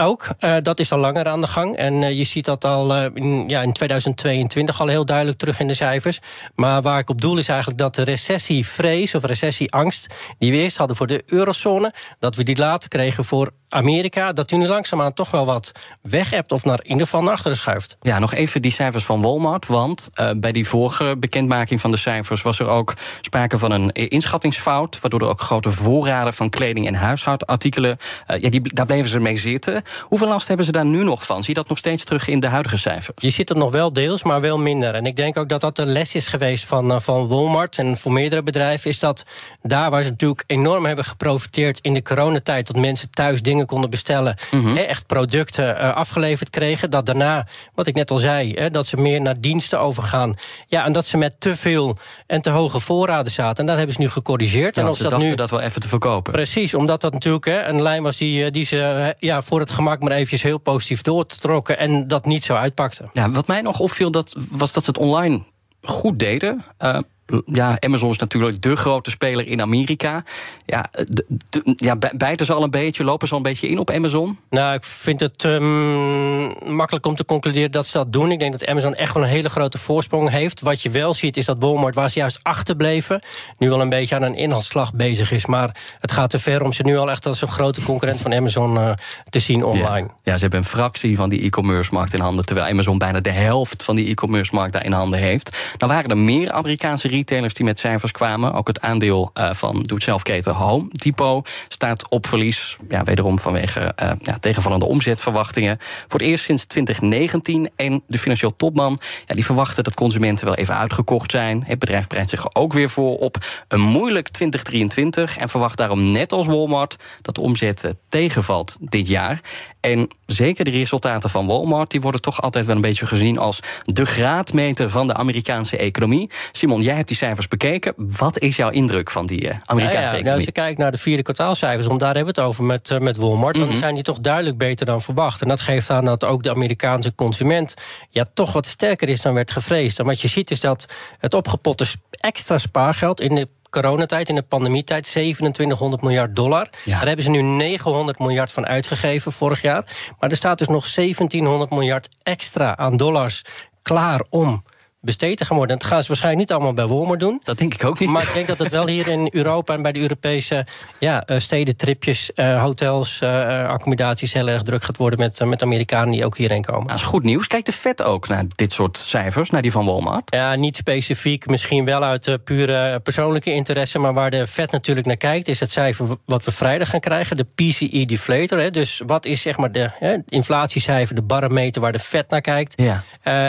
Ook, 0.00 0.28
uh, 0.40 0.56
dat 0.62 0.78
is 0.78 0.92
al 0.92 0.98
langer 0.98 1.26
aan 1.26 1.40
de 1.40 1.46
gang. 1.46 1.76
En 1.76 2.02
uh, 2.02 2.18
je 2.18 2.24
ziet 2.24 2.44
dat 2.44 2.64
al 2.64 2.96
uh, 2.96 3.04
in, 3.14 3.48
ja, 3.48 3.62
in 3.62 3.72
2022 3.72 4.80
al 4.80 4.86
heel 4.86 5.04
duidelijk 5.04 5.38
terug 5.38 5.60
in 5.60 5.66
de 5.66 5.74
cijfers. 5.74 6.20
Maar 6.54 6.82
waar 6.82 6.98
ik 6.98 7.08
op 7.08 7.20
doel 7.20 7.38
is 7.38 7.48
eigenlijk 7.48 7.78
dat 7.78 7.94
de 7.94 8.02
recessievrees 8.02 9.14
of 9.14 9.24
recessieangst... 9.24 10.14
die 10.38 10.50
we 10.50 10.56
eerst 10.56 10.76
hadden 10.76 10.96
voor 10.96 11.06
de 11.06 11.22
eurozone... 11.26 11.92
dat 12.18 12.34
we 12.34 12.42
die 12.42 12.56
later 12.56 12.88
kregen 12.88 13.24
voor 13.24 13.50
Amerika... 13.68 14.32
dat 14.32 14.48
die 14.48 14.58
nu 14.58 14.66
langzaamaan 14.66 15.12
toch 15.12 15.30
wel 15.30 15.46
wat 15.46 15.72
weg 16.02 16.30
hebt 16.30 16.52
of 16.52 16.64
naar 16.64 16.78
in 16.82 16.90
ieder 16.90 17.04
geval 17.04 17.22
naar 17.22 17.32
achteren 17.32 17.56
schuift. 17.56 17.96
Ja, 18.00 18.18
nog 18.18 18.34
even 18.34 18.62
die 18.62 18.72
cijfers 18.72 19.04
van 19.04 19.22
Walmart. 19.22 19.66
Want 19.66 20.10
bij 20.36 20.52
die 20.52 20.68
vorige 20.68 21.16
bekendmaking 21.18 21.80
van 21.80 21.90
de 21.90 21.96
cijfers... 21.96 22.42
was 22.42 22.58
er 22.58 22.68
ook 22.68 22.94
sprake 23.20 23.58
van 23.58 23.70
een 23.70 23.92
inschattingsfout... 23.92 25.00
waardoor 25.00 25.20
er 25.20 25.28
ook 25.28 25.40
grote 25.40 25.70
voorraden 25.70 26.34
van 26.34 26.50
kleding 26.50 26.86
en 26.86 26.94
huishoudartikelen... 26.94 27.96
ja, 28.26 28.50
die, 28.50 28.74
daar 28.74 28.86
bleven 28.86 29.10
ze 29.10 29.20
mee 29.20 29.36
zitten... 29.36 29.82
Hoeveel 30.02 30.28
last 30.28 30.48
hebben 30.48 30.66
ze 30.66 30.72
daar 30.72 30.84
nu 30.84 31.04
nog 31.04 31.26
van? 31.26 31.38
Zie 31.38 31.48
je 31.48 31.60
dat 31.60 31.68
nog 31.68 31.78
steeds 31.78 32.04
terug 32.04 32.28
in 32.28 32.40
de 32.40 32.46
huidige 32.46 32.76
cijfers? 32.76 33.22
Je 33.22 33.30
ziet 33.30 33.48
het 33.48 33.58
nog 33.58 33.70
wel 33.70 33.92
deels, 33.92 34.22
maar 34.22 34.40
wel 34.40 34.58
minder. 34.58 34.94
En 34.94 35.06
ik 35.06 35.16
denk 35.16 35.36
ook 35.36 35.48
dat 35.48 35.60
dat 35.60 35.76
de 35.76 35.86
les 35.86 36.14
is 36.14 36.26
geweest 36.26 36.64
van, 36.64 37.02
van 37.02 37.28
Walmart 37.28 37.78
en 37.78 37.96
voor 37.96 38.12
meerdere 38.12 38.42
bedrijven. 38.42 38.90
Is 38.90 38.98
dat 38.98 39.24
daar 39.62 39.90
waar 39.90 40.02
ze 40.02 40.10
natuurlijk 40.10 40.44
enorm 40.46 40.84
hebben 40.84 41.04
geprofiteerd 41.04 41.78
in 41.80 41.94
de 41.94 42.02
coronatijd. 42.02 42.66
dat 42.66 42.76
mensen 42.76 43.10
thuis 43.10 43.42
dingen 43.42 43.57
konden 43.66 43.90
bestellen. 43.90 44.36
Mm 44.50 44.60
-hmm. 44.60 44.76
echt 44.76 45.06
producten 45.06 45.76
uh, 45.76 45.94
afgeleverd 45.94 46.50
kregen. 46.50 46.90
Dat 46.90 47.06
daarna, 47.06 47.46
wat 47.74 47.86
ik 47.86 47.94
net 47.94 48.10
al 48.10 48.16
zei, 48.16 48.68
dat 48.70 48.86
ze 48.86 48.96
meer 48.96 49.20
naar 49.20 49.40
diensten 49.40 49.80
overgaan. 49.80 50.34
Ja, 50.66 50.84
en 50.84 50.92
dat 50.92 51.06
ze 51.06 51.16
met 51.16 51.40
te 51.40 51.56
veel 51.56 51.96
en 52.26 52.40
te 52.40 52.50
hoge 52.50 52.80
voorraden 52.80 53.32
zaten. 53.32 53.58
En 53.58 53.66
dat 53.66 53.76
hebben 53.76 53.94
ze 53.94 54.00
nu 54.00 54.08
gecorrigeerd. 54.08 54.76
Ja, 54.76 54.86
en 54.86 54.94
ze 54.94 55.02
dat 55.02 55.10
dachten 55.10 55.28
nu... 55.28 55.34
dat 55.34 55.50
wel 55.50 55.60
even 55.60 55.80
te 55.80 55.88
verkopen. 55.88 56.32
Precies, 56.32 56.74
omdat 56.74 57.00
dat 57.00 57.12
natuurlijk 57.12 57.46
een 57.46 57.82
lijn 57.82 58.02
was 58.02 58.16
die, 58.16 58.50
die 58.50 58.64
ze 58.64 59.14
ja, 59.18 59.42
voor 59.42 59.60
het 59.60 59.72
gemak 59.72 60.00
maar 60.00 60.12
eventjes 60.12 60.42
heel 60.42 60.58
positief 60.58 61.02
doortrokken 61.02 61.78
en 61.78 62.08
dat 62.08 62.26
niet 62.26 62.44
zo 62.44 62.54
uitpakte. 62.54 63.08
Ja, 63.12 63.30
wat 63.30 63.46
mij 63.46 63.60
nog 63.60 63.80
opviel, 63.80 64.10
dat, 64.10 64.34
was 64.50 64.72
dat 64.72 64.84
ze 64.84 64.90
het 64.90 64.98
online 64.98 65.42
goed 65.82 66.18
deden. 66.18 66.64
Uh, 66.84 66.98
ja, 67.44 67.76
Amazon 67.80 68.10
is 68.10 68.18
natuurlijk 68.18 68.62
de 68.62 68.76
grote 68.76 69.10
speler 69.10 69.46
in 69.46 69.60
Amerika. 69.60 70.22
Ja, 70.66 70.88
de, 70.92 71.24
de, 71.48 71.74
ja, 71.76 71.96
bijten 72.16 72.46
ze 72.46 72.52
al 72.52 72.62
een 72.62 72.70
beetje, 72.70 73.04
lopen 73.04 73.26
ze 73.26 73.32
al 73.32 73.38
een 73.38 73.44
beetje 73.46 73.68
in 73.68 73.78
op 73.78 73.90
Amazon? 73.90 74.38
Nou, 74.50 74.74
ik 74.74 74.84
vind 74.84 75.20
het 75.20 75.44
um, 75.44 76.74
makkelijk 76.74 77.06
om 77.06 77.14
te 77.14 77.24
concluderen 77.24 77.70
dat 77.70 77.86
ze 77.86 77.98
dat 77.98 78.12
doen. 78.12 78.32
Ik 78.32 78.38
denk 78.38 78.52
dat 78.52 78.66
Amazon 78.66 78.94
echt 78.94 79.14
wel 79.14 79.22
een 79.22 79.28
hele 79.28 79.48
grote 79.48 79.78
voorsprong 79.78 80.30
heeft. 80.30 80.60
Wat 80.60 80.82
je 80.82 80.90
wel 80.90 81.14
ziet 81.14 81.36
is 81.36 81.46
dat 81.46 81.56
Walmart, 81.58 81.94
waar 81.94 82.10
ze 82.10 82.18
juist 82.18 82.38
achterbleven... 82.42 83.20
nu 83.58 83.68
wel 83.68 83.80
een 83.80 83.88
beetje 83.88 84.14
aan 84.14 84.22
een 84.22 84.34
inhaalslag 84.34 84.94
bezig 84.94 85.32
is. 85.32 85.46
Maar 85.46 85.76
het 86.00 86.12
gaat 86.12 86.30
te 86.30 86.38
ver 86.38 86.62
om 86.62 86.72
ze 86.72 86.82
nu 86.82 86.98
al 86.98 87.10
echt 87.10 87.26
als 87.26 87.42
een 87.42 87.48
grote 87.48 87.82
concurrent 87.82 88.20
van 88.20 88.34
Amazon 88.34 88.74
uh, 88.74 88.90
te 89.28 89.38
zien 89.38 89.64
online. 89.64 90.06
Ja. 90.06 90.14
ja, 90.22 90.34
ze 90.34 90.40
hebben 90.40 90.58
een 90.58 90.64
fractie 90.64 91.16
van 91.16 91.28
die 91.28 91.42
e-commerce 91.42 91.94
markt 91.94 92.14
in 92.14 92.20
handen... 92.20 92.46
terwijl 92.46 92.68
Amazon 92.68 92.98
bijna 92.98 93.20
de 93.20 93.30
helft 93.30 93.82
van 93.82 93.96
die 93.96 94.08
e-commerce 94.08 94.54
markt 94.54 94.72
daar 94.72 94.84
in 94.84 94.92
handen 94.92 95.18
heeft. 95.18 95.74
Dan 95.76 95.88
waren 95.88 96.10
er 96.10 96.18
meer 96.18 96.52
Amerikaanse 96.52 97.08
retailers 97.18 97.54
die 97.54 97.64
met 97.64 97.78
cijfers 97.78 98.12
kwamen. 98.12 98.52
Ook 98.52 98.66
het 98.66 98.80
aandeel 98.80 99.30
uh, 99.34 99.52
van 99.52 99.82
doe-het-zelf-keten 99.82 100.54
Home 100.54 100.88
Depot 100.90 101.48
staat 101.68 102.08
op 102.08 102.26
verlies. 102.26 102.76
Ja, 102.88 103.04
wederom 103.04 103.38
vanwege 103.38 103.80
uh, 103.80 104.10
ja, 104.20 104.38
tegenvallende 104.38 104.86
omzetverwachtingen. 104.86 105.78
Voor 105.80 106.20
het 106.20 106.28
eerst 106.28 106.44
sinds 106.44 106.64
2019. 106.64 107.70
En 107.76 108.02
de 108.06 108.18
financieel 108.18 108.56
topman 108.56 108.98
ja, 109.26 109.34
die 109.34 109.44
verwachten 109.44 109.84
dat 109.84 109.94
consumenten 109.94 110.46
wel 110.46 110.54
even 110.54 110.76
uitgekocht 110.76 111.30
zijn. 111.30 111.64
Het 111.66 111.78
bedrijf 111.78 112.06
bereidt 112.06 112.30
zich 112.30 112.54
ook 112.54 112.72
weer 112.72 112.90
voor 112.90 113.16
op 113.16 113.36
een 113.68 113.80
moeilijk 113.80 114.28
2023. 114.28 115.36
En 115.36 115.48
verwacht 115.48 115.76
daarom 115.76 116.10
net 116.10 116.32
als 116.32 116.46
Walmart 116.46 116.96
dat 117.22 117.34
de 117.34 117.40
omzet 117.40 117.94
tegenvalt 118.08 118.76
dit 118.80 119.08
jaar. 119.08 119.40
En 119.80 120.08
zeker 120.26 120.64
de 120.64 120.70
resultaten 120.70 121.30
van 121.30 121.46
Walmart 121.46 121.90
die 121.90 122.00
worden 122.00 122.20
toch 122.20 122.42
altijd 122.42 122.66
wel 122.66 122.76
een 122.76 122.82
beetje 122.82 123.06
gezien 123.06 123.38
als 123.38 123.60
de 123.84 124.06
graadmeter 124.06 124.90
van 124.90 125.06
de 125.06 125.14
Amerikaanse 125.14 125.76
economie. 125.76 126.30
Simon, 126.52 126.82
jij 126.82 126.94
hebt 126.94 127.07
die 127.08 127.16
cijfers 127.16 127.48
bekeken. 127.48 127.94
Wat 127.96 128.38
is 128.38 128.56
jouw 128.56 128.70
indruk 128.70 129.10
van 129.10 129.26
die 129.26 129.44
uh, 129.44 129.50
Amerikaanse 129.64 129.82
ja, 129.92 130.00
ja. 130.00 130.00
economie? 130.00 130.24
Nou, 130.24 130.36
als 130.36 130.44
je 130.44 130.52
kijkt 130.52 130.78
naar 130.78 130.90
de 130.90 130.98
vierde 130.98 131.22
kwartaalcijfers, 131.22 131.86
om 131.86 131.98
daar 131.98 132.14
hebben 132.14 132.34
we 132.34 132.40
het 132.40 132.48
over 132.48 132.64
met, 132.64 132.90
uh, 132.90 132.98
met 132.98 133.16
Walmart, 133.16 133.56
mm 133.56 133.62
-hmm. 133.62 133.70
dan 133.70 133.80
zijn 133.80 133.94
die 133.94 134.02
toch 134.02 134.18
duidelijk 134.18 134.58
beter 134.58 134.86
dan 134.86 135.00
verwacht. 135.00 135.42
En 135.42 135.48
dat 135.48 135.60
geeft 135.60 135.90
aan 135.90 136.04
dat 136.04 136.24
ook 136.24 136.42
de 136.42 136.50
Amerikaanse 136.50 137.14
consument 137.14 137.74
ja, 138.10 138.26
toch 138.34 138.52
wat 138.52 138.66
sterker 138.66 139.08
is 139.08 139.22
dan 139.22 139.34
werd 139.34 139.50
gevreesd. 139.50 139.98
En 139.98 140.04
wat 140.04 140.20
je 140.20 140.28
ziet 140.28 140.50
is 140.50 140.60
dat 140.60 140.86
het 141.18 141.34
opgepotte 141.34 141.86
extra 142.10 142.58
spaargeld 142.58 143.20
in 143.20 143.34
de 143.34 143.48
coronatijd, 143.70 144.28
in 144.28 144.34
de 144.34 144.42
pandemietijd, 144.42 145.04
2700 145.04 146.02
miljard 146.02 146.36
dollar. 146.36 146.68
Ja. 146.84 146.96
Daar 146.96 147.06
hebben 147.06 147.24
ze 147.24 147.30
nu 147.30 147.42
900 147.42 148.18
miljard 148.18 148.52
van 148.52 148.66
uitgegeven 148.66 149.32
vorig 149.32 149.62
jaar. 149.62 149.84
Maar 150.18 150.30
er 150.30 150.36
staat 150.36 150.58
dus 150.58 150.68
nog 150.68 150.90
1700 150.90 151.70
miljard 151.70 152.08
extra 152.22 152.76
aan 152.76 152.96
dollars 152.96 153.44
klaar 153.82 154.22
om 154.30 154.62
besteed 155.00 155.36
te 155.36 155.44
gaan 155.44 155.56
worden. 155.56 155.78
Dat 155.78 155.86
gaan 155.86 156.02
ze 156.02 156.08
waarschijnlijk 156.08 156.48
niet 156.48 156.58
allemaal 156.58 156.74
bij 156.74 156.86
Walmart 156.96 157.20
doen. 157.20 157.40
Dat 157.44 157.58
denk 157.58 157.74
ik 157.74 157.84
ook 157.84 157.98
niet. 157.98 158.08
Maar 158.08 158.22
ik 158.22 158.32
denk 158.32 158.46
dat 158.46 158.58
het 158.58 158.68
wel 158.68 158.86
hier 158.86 159.08
in 159.08 159.28
Europa 159.32 159.74
en 159.74 159.82
bij 159.82 159.92
de 159.92 160.00
Europese 160.00 160.66
ja, 160.98 161.22
uh, 161.26 161.38
steden, 161.38 161.76
tripjes, 161.76 162.30
uh, 162.34 162.62
hotels, 162.62 163.20
uh, 163.22 163.68
accommodaties 163.68 164.32
heel 164.32 164.48
erg 164.48 164.62
druk 164.62 164.84
gaat 164.84 164.96
worden 164.96 165.18
met, 165.18 165.44
met 165.44 165.62
Amerikanen 165.62 166.10
die 166.10 166.24
ook 166.24 166.36
hierheen 166.36 166.64
komen. 166.64 166.86
Dat 166.86 166.96
is 166.96 167.02
goed 167.02 167.22
nieuws. 167.22 167.46
Kijkt 167.46 167.66
de 167.66 167.72
vet 167.72 168.02
ook 168.02 168.28
naar 168.28 168.44
dit 168.54 168.72
soort 168.72 168.96
cijfers, 168.96 169.50
naar 169.50 169.62
die 169.62 169.72
van 169.72 169.84
Walmart? 169.84 170.34
Ja, 170.34 170.54
niet 170.54 170.76
specifiek. 170.76 171.46
Misschien 171.46 171.84
wel 171.84 172.04
uit 172.04 172.38
pure 172.44 173.00
persoonlijke 173.00 173.52
interesse. 173.52 173.98
Maar 173.98 174.14
waar 174.14 174.30
de 174.30 174.46
vet 174.46 174.72
natuurlijk 174.72 175.06
naar 175.06 175.16
kijkt, 175.16 175.48
is 175.48 175.60
het 175.60 175.70
cijfer 175.70 176.06
wat 176.24 176.44
we 176.44 176.52
vrijdag 176.52 176.90
gaan 176.90 177.00
krijgen. 177.00 177.36
De 177.36 177.46
PCE 177.54 178.04
deflator. 178.04 178.58
Hè. 178.58 178.70
Dus 178.70 179.02
wat 179.06 179.24
is 179.24 179.42
zeg 179.42 179.56
maar 179.56 179.72
de 179.72 179.90
hè, 179.98 180.16
inflatiecijfer, 180.28 181.14
de 181.14 181.22
barometer 181.22 181.80
waar 181.80 181.92
de 181.92 181.98
vet 181.98 182.30
naar 182.30 182.40
kijkt. 182.40 182.82
Ja. 182.82 183.02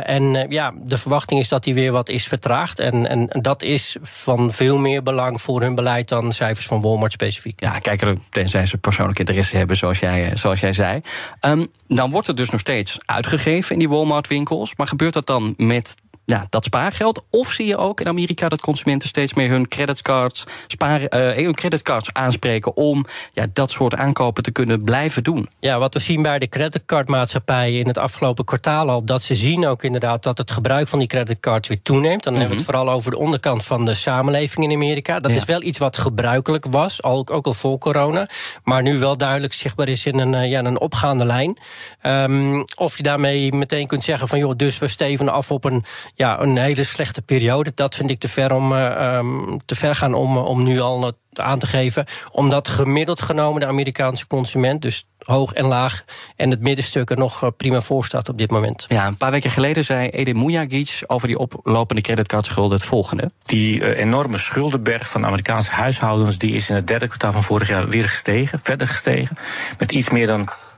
en 0.04 0.46
ja, 0.50 0.74
de 0.78 0.98
verwachting 0.98 1.39
is 1.40 1.48
dat 1.48 1.64
die 1.64 1.74
weer 1.74 1.92
wat 1.92 2.10
is 2.10 2.28
vertraagd. 2.28 2.80
En, 2.80 3.08
en, 3.08 3.28
dat 3.42 3.64
is 3.64 3.98
van 4.02 4.52
veel 4.52 4.78
meer 4.78 5.04
belang 5.04 5.42
voor 5.42 5.62
hun 5.62 5.76
beleid 5.76 6.08
dan 6.08 6.32
cijfers 6.32 6.66
van 6.66 6.82
Walmart 6.82 7.12
specifiek. 7.12 7.62
Ja, 7.64 7.80
kijk 7.80 8.16
tenzij 8.30 8.66
ze 8.66 8.78
persoonlijk 8.78 9.20
interesse 9.20 9.58
hebben, 9.58 9.76
zoals 9.76 10.00
jij, 10.00 10.32
zoals 10.36 10.60
jij 10.60 10.74
zei. 10.74 11.02
Um, 11.42 11.68
dan 11.88 12.12
wordt 12.12 12.28
het 12.28 12.38
dus 12.38 12.50
nog 12.50 12.60
steeds 12.60 12.98
uitgegeven 13.06 13.74
in 13.74 13.80
die 13.80 13.90
Walmart-winkels. 13.90 14.74
Maar 14.76 14.88
gebeurt 14.88 15.14
dat 15.14 15.28
dan 15.28 15.54
met 15.58 15.96
ja, 16.30 16.46
dat 16.50 16.64
spaargeld? 16.64 17.26
Of 17.30 17.52
zie 17.52 17.66
je 17.66 17.78
ook 17.78 18.00
in 18.00 18.08
Amerika 18.08 18.50
dat 18.50 18.62
consumenten 18.62 19.10
steeds 19.10 19.34
meer 19.34 19.50
hun 19.50 19.68
creditcards, 19.68 20.44
sparen, 20.68 21.38
uh, 21.38 21.46
hun 21.46 21.56
creditcards 21.56 22.14
aanspreken 22.14 22.76
om 22.76 23.06
ja, 23.34 23.46
dat 23.54 23.72
soort 23.72 23.96
aankopen 23.96 24.44
te 24.44 24.52
kunnen 24.52 24.84
blijven 24.84 25.24
doen? 25.24 25.50
Ja, 25.60 25.80
wat 25.80 25.94
we 25.94 26.00
zien 26.00 26.22
bij 26.22 26.40
de 26.40 26.48
creditcardmaatschappijen 26.48 27.80
in 27.80 27.88
het 27.88 27.98
afgelopen 27.98 28.46
kwartaal 28.46 28.90
al, 28.90 29.06
dat 29.06 29.24
ze 29.24 29.36
zien 29.36 29.68
ook 29.68 29.84
inderdaad 29.84 30.24
dat 30.24 30.38
het 30.38 30.52
gebruik 30.52 30.88
van 30.88 31.00
die 31.00 31.08
creditcards 31.08 31.68
weer 31.68 31.82
toeneemt. 31.82 32.24
Dan 32.24 32.34
hebben 32.34 32.52
we 32.52 32.58
het 32.58 32.68
mhm. 32.68 32.76
vooral 32.76 32.96
over 32.96 33.12
de 33.12 33.18
onderkant 33.18 33.66
van 33.66 33.86
de 33.86 33.94
samenleving 33.94 34.66
in 34.66 34.76
Amerika. 34.76 35.20
Dat 35.20 35.32
is 35.32 35.46
wel 35.46 35.62
iets 35.62 35.78
wat 35.78 35.98
gebruikelijk 35.98 36.66
was, 36.70 37.04
ook, 37.04 37.32
ook 37.32 37.46
al 37.46 37.54
voor 37.54 37.78
corona. 37.78 38.30
Maar 38.64 38.82
nu 38.82 38.98
wel 38.98 39.18
duidelijk 39.18 39.54
zichtbaar 39.54 39.88
is 39.88 40.06
in 40.06 40.20
een, 40.20 40.34
uh, 40.34 40.50
ja, 40.50 40.64
een 40.64 40.80
opgaande 40.80 41.26
lijn. 41.26 41.58
Um, 42.02 42.64
of 42.76 42.98
je 42.98 43.04
daarmee 43.04 43.54
meteen 43.54 43.88
kunt 43.88 44.04
zeggen 44.04 44.28
van 44.28 44.40
joh, 44.40 44.56
dus 44.56 44.78
we 44.80 44.88
steven 44.88 45.30
af 45.30 45.52
op 45.52 45.64
een 45.64 45.86
ja, 46.20 46.42
een 46.42 46.58
hele 46.58 46.84
slechte 46.84 47.22
periode. 47.22 47.72
Dat 47.76 47.96
vind 47.96 48.10
ik 48.10 48.20
te 48.20 48.28
ver, 48.28 48.54
om, 48.54 48.72
uh, 48.72 49.20
te 49.66 49.76
ver 49.76 49.96
gaan 49.96 50.14
om, 50.14 50.38
om 50.38 50.64
nu 50.64 50.80
al 50.80 51.14
aan 51.34 51.60
te 51.60 51.68
geven. 51.68 52.06
Omdat 52.32 52.68
gemiddeld 52.68 53.22
genomen 53.22 53.60
de 53.60 53.66
Amerikaanse 53.66 54.28
consument, 54.28 54.82
dus 54.82 55.08
hoog 55.20 55.54
en 55.54 55.66
laag, 55.66 56.04
en 56.36 56.50
het 56.50 56.62
middenstuk 56.62 57.10
er 57.10 57.18
nog 57.18 57.44
eh, 57.44 57.50
prima 57.58 57.82
voor 57.82 58.06
staat 58.06 58.30
op 58.30 58.38
dit 58.38 58.52
moment. 58.52 58.86
Ja, 58.88 59.08
een 59.08 59.18
paar 59.18 59.32
weken 59.32 59.50
geleden 59.50 59.84
zei 59.84 60.10
Edin 60.10 60.46
Mujagic 60.46 61.04
over 61.08 61.28
die 61.28 61.38
oplopende 61.38 62.02
creditcardschulden 62.02 62.78
het 62.78 62.88
volgende. 62.88 63.32
Die 63.44 63.80
uh, 63.80 64.00
enorme 64.00 64.38
schuldenberg 64.38 65.10
van 65.10 65.26
Amerikaanse 65.26 65.72
huishoudens 65.72 66.38
die 66.38 66.54
is 66.54 66.70
in 66.70 66.76
het 66.76 66.88
derde 66.88 67.08
kwartaal 67.08 67.32
van 67.32 67.44
vorig 67.44 67.68
jaar 67.68 67.88
weer 67.88 68.10
gestegen, 68.10 68.60
verder 68.64 68.88
gestegen, 68.88 69.38
met 69.78 69.92
iets 69.92 70.10
meer 70.10 70.28
dan 70.28 70.50
2%. 70.50 70.69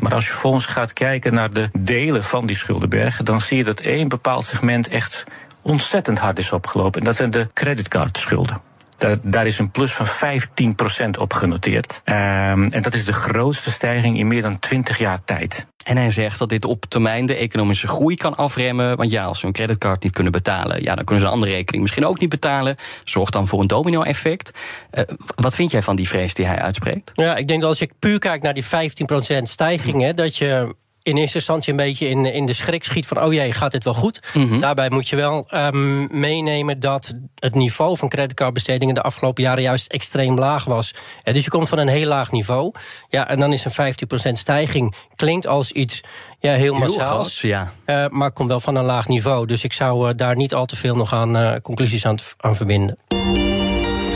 Maar 0.00 0.14
als 0.14 0.26
je 0.26 0.32
volgens 0.32 0.66
gaat 0.66 0.92
kijken 0.92 1.34
naar 1.34 1.52
de 1.52 1.68
delen 1.78 2.24
van 2.24 2.46
die 2.46 2.56
schuldenberg, 2.56 3.22
dan 3.22 3.40
zie 3.40 3.56
je 3.56 3.64
dat 3.64 3.80
één 3.80 4.08
bepaald 4.08 4.44
segment 4.44 4.88
echt 4.88 5.24
ontzettend 5.62 6.18
hard 6.18 6.38
is 6.38 6.52
opgelopen. 6.52 7.00
En 7.00 7.06
dat 7.06 7.16
zijn 7.16 7.30
de 7.30 7.48
creditcardschulden. 7.54 8.69
Daar, 9.00 9.16
daar 9.22 9.46
is 9.46 9.58
een 9.58 9.70
plus 9.70 9.92
van 9.92 10.06
15% 10.06 11.20
op 11.20 11.32
genoteerd. 11.32 12.02
Um, 12.04 12.14
en 12.14 12.82
dat 12.82 12.94
is 12.94 13.04
de 13.04 13.12
grootste 13.12 13.70
stijging 13.70 14.18
in 14.18 14.26
meer 14.26 14.42
dan 14.42 14.58
20 14.58 14.98
jaar 14.98 15.24
tijd. 15.24 15.66
En 15.84 15.96
hij 15.96 16.10
zegt 16.10 16.38
dat 16.38 16.48
dit 16.48 16.64
op 16.64 16.84
termijn 16.88 17.26
de 17.26 17.34
economische 17.34 17.88
groei 17.88 18.16
kan 18.16 18.36
afremmen. 18.36 18.96
Want 18.96 19.10
ja, 19.10 19.24
als 19.24 19.38
ze 19.38 19.44
hun 19.44 19.54
creditcard 19.54 20.02
niet 20.02 20.12
kunnen 20.12 20.32
betalen, 20.32 20.82
ja, 20.82 20.94
dan 20.94 21.04
kunnen 21.04 21.24
ze 21.24 21.30
een 21.30 21.36
andere 21.36 21.52
rekening 21.52 21.82
misschien 21.82 22.06
ook 22.06 22.20
niet 22.20 22.28
betalen. 22.28 22.76
Zorgt 23.04 23.32
dan 23.32 23.46
voor 23.46 23.60
een 23.60 23.66
domino-effect. 23.66 24.52
Uh, 24.92 25.04
wat 25.34 25.54
vind 25.54 25.70
jij 25.70 25.82
van 25.82 25.96
die 25.96 26.08
vrees 26.08 26.34
die 26.34 26.46
hij 26.46 26.58
uitspreekt? 26.58 27.12
Ja, 27.14 27.36
ik 27.36 27.48
denk 27.48 27.60
dat 27.60 27.68
als 27.68 27.78
je 27.78 27.90
puur 27.98 28.18
kijkt 28.18 28.42
naar 28.44 28.54
die 28.54 28.64
15% 28.64 29.42
stijging, 29.42 30.02
hè, 30.02 30.14
dat 30.14 30.36
je 30.36 30.74
in 31.02 31.16
eerste 31.16 31.36
instantie 31.36 31.70
een 31.70 31.76
beetje 31.76 32.08
in, 32.08 32.24
in 32.24 32.46
de 32.46 32.52
schrik 32.52 32.84
schiet 32.84 33.06
van... 33.06 33.22
oh 33.22 33.32
jee, 33.32 33.52
gaat 33.52 33.72
dit 33.72 33.84
wel 33.84 33.94
goed? 33.94 34.20
Mhm. 34.34 34.60
Daarbij 34.60 34.90
moet 34.90 35.08
je 35.08 35.16
wel 35.16 35.48
um, 35.54 36.08
meenemen 36.20 36.80
dat 36.80 37.14
het 37.34 37.54
niveau 37.54 37.96
van 37.96 38.08
creditcardbestedingen... 38.08 38.94
de 38.94 39.02
afgelopen 39.02 39.42
jaren 39.42 39.62
juist 39.62 39.92
extreem 39.92 40.38
laag 40.38 40.64
was. 40.64 40.94
Ja, 41.24 41.32
dus 41.32 41.44
je 41.44 41.50
komt 41.50 41.68
van 41.68 41.78
een 41.78 41.88
heel 41.88 42.06
laag 42.06 42.30
niveau. 42.30 42.72
Ja, 43.08 43.28
en 43.28 43.38
dan 43.38 43.52
is 43.52 43.64
een 43.64 43.94
15% 44.28 44.32
stijging 44.32 44.94
klinkt 45.16 45.46
als 45.46 45.72
iets 45.72 46.00
ja, 46.38 46.52
heel 46.52 46.74
massaals. 46.74 47.40
Ja. 47.40 47.72
Uh, 47.86 48.06
maar 48.08 48.32
komt 48.32 48.48
wel 48.48 48.60
van 48.60 48.74
een 48.74 48.84
laag 48.84 49.08
niveau. 49.08 49.46
Dus 49.46 49.64
ik 49.64 49.72
zou 49.72 50.08
uh, 50.08 50.16
daar 50.16 50.36
niet 50.36 50.54
al 50.54 50.66
te 50.66 50.76
veel 50.76 50.96
nog 50.96 51.12
aan 51.12 51.36
uh, 51.36 51.54
conclusies 51.62 52.06
aan, 52.06 52.18
aan 52.36 52.56
verbinden. 52.56 52.98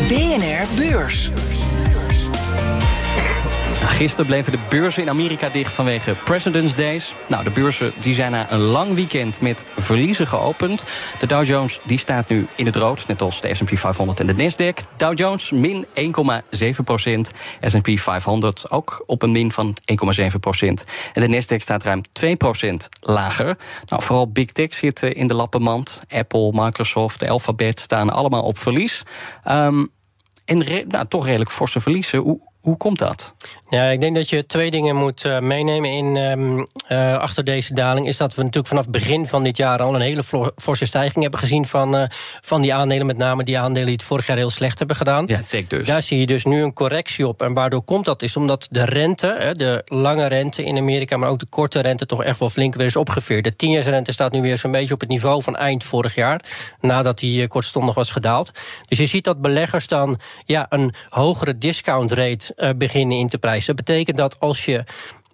BNR 0.09 0.67
Beurs. 0.77 1.31
Gisteren 3.95 4.27
bleven 4.27 4.53
de 4.53 4.59
beurzen 4.69 5.03
in 5.03 5.09
Amerika 5.09 5.49
dicht 5.49 5.73
vanwege 5.73 6.15
President's 6.25 6.75
Days. 6.75 7.15
Nou, 7.27 7.45
de 7.45 7.51
beurzen 7.51 7.93
die 8.01 8.15
zijn 8.15 8.31
na 8.31 8.53
een 8.53 8.61
lang 8.61 8.95
weekend 8.95 9.41
met 9.41 9.65
verliezen 9.77 10.27
geopend. 10.27 10.85
De 11.19 11.27
Dow 11.27 11.45
Jones 11.45 11.81
die 11.83 11.99
staat 11.99 12.29
nu 12.29 12.47
in 12.55 12.67
het 12.67 12.77
rood, 12.77 13.07
net 13.07 13.23
als 13.23 13.41
de 13.41 13.55
S&P 13.55 13.79
500 13.79 14.21
en 14.21 14.27
de 14.27 14.35
Nasdaq. 14.35 14.97
Dow 14.97 15.19
Jones 15.19 15.51
min 15.51 15.87
1,7 15.87 16.69
procent. 16.85 17.31
S&P 17.61 17.99
500 17.99 18.71
ook 18.71 19.03
op 19.07 19.23
een 19.23 19.33
min 19.33 19.53
van 19.53 19.77
1,7 20.21 20.27
procent. 20.41 20.85
En 21.13 21.31
de 21.31 21.37
Nasdaq 21.37 21.63
staat 21.63 21.83
ruim 21.83 22.03
2 22.13 22.37
procent 22.37 22.89
lager. 23.01 23.57
Nou, 23.87 24.03
vooral 24.03 24.31
Big 24.31 24.53
Tech 24.53 24.75
zitten 24.75 25.15
in 25.15 25.27
de 25.27 25.35
lappenmand. 25.35 26.01
Apple, 26.09 26.51
Microsoft, 26.53 27.29
Alphabet 27.29 27.81
staan 27.81 28.11
allemaal 28.11 28.43
op 28.43 28.59
verlies. 28.59 29.03
Um, 29.49 29.93
en 30.45 30.85
nou, 30.89 31.07
toch 31.09 31.27
redelijk 31.27 31.51
forse 31.51 31.81
verliezen. 31.81 32.19
Hoe, 32.19 32.41
hoe 32.65 32.77
komt 32.77 32.99
dat? 32.99 33.35
Ja, 33.69 33.85
ik 33.85 34.01
denk 34.01 34.15
dat 34.15 34.29
je 34.29 34.47
twee 34.47 34.71
dingen 34.71 34.97
moet 34.97 35.25
uh, 35.25 35.39
meenemen 35.39 35.91
in, 35.91 36.17
um, 36.17 36.67
uh, 36.89 37.17
achter 37.17 37.45
deze 37.45 37.75
daling. 37.75 38.07
Is 38.07 38.17
dat 38.17 38.35
we 38.35 38.43
natuurlijk 38.43 38.69
vanaf 38.69 38.91
begin 38.91 39.27
van 39.27 39.43
dit 39.43 39.57
jaar 39.57 39.83
al 39.83 39.95
een 39.95 40.01
hele 40.01 40.23
forse 40.57 40.87
stijging 40.87 41.23
hebben 41.23 41.41
gezien 41.41 41.67
van, 41.67 41.97
uh, 41.97 42.03
van 42.41 42.61
die 42.61 42.75
aandelen. 42.75 43.07
Met 43.07 43.17
name 43.17 43.45
die 43.45 43.59
aandelen 43.59 43.87
die 43.87 43.95
het 43.95 44.05
vorig 44.05 44.27
jaar 44.27 44.37
heel 44.37 44.51
slecht 44.51 44.79
hebben 44.79 44.97
gedaan. 44.97 45.25
Ja, 45.27 45.41
dus. 45.69 45.87
Daar 45.87 46.03
zie 46.03 46.19
je 46.19 46.27
dus 46.27 46.45
nu 46.45 46.63
een 46.63 46.73
correctie 46.73 47.27
op. 47.27 47.43
En 47.43 47.55
waardoor 47.55 47.83
komt 47.83 48.05
dat? 48.05 48.23
Is 48.23 48.37
omdat 48.37 48.67
de 48.71 48.85
rente, 48.85 49.51
de 49.53 49.83
lange 49.85 50.27
rente 50.27 50.65
in 50.65 50.79
Amerika, 50.79 51.17
maar 51.17 51.29
ook 51.29 51.39
de 51.39 51.49
korte 51.49 51.81
rente, 51.81 52.07
toch 52.07 52.25
echt 52.25 52.39
wel 52.39 52.51
flink 52.51 52.75
weer 52.75 52.87
is 52.87 52.97
opgeveerd. 52.97 53.45
De 53.45 53.57
tienjaarsrente 53.57 54.13
staat 54.13 54.33
nu 54.33 54.41
weer 54.41 54.59
zo'n 54.59 54.71
beetje 54.71 54.95
op 54.95 55.01
het 55.01 55.09
niveau 55.09 55.43
van 55.43 55.57
eind 55.57 55.85
vorig 55.85 56.15
jaar. 56.15 56.41
Nadat 56.81 57.19
die 57.19 57.49
kortstondig 57.49 57.95
was 57.95 58.11
gedaald. 58.11 58.51
Dus 58.89 58.99
je 58.99 59.07
ziet 59.07 59.25
dat 59.25 59.41
beleggers 59.41 59.87
dan 59.87 60.21
ja, 60.45 60.67
een 60.69 60.95
hogere 61.09 61.59
discount 61.59 62.13
rate 62.13 62.53
beginnen 62.77 63.19
in 63.19 63.29
te 63.29 63.39
prijzen. 63.39 63.77
Dat 63.77 63.85
betekent 63.85 64.17
dat 64.17 64.41
als 64.41 64.65
je 64.65 64.85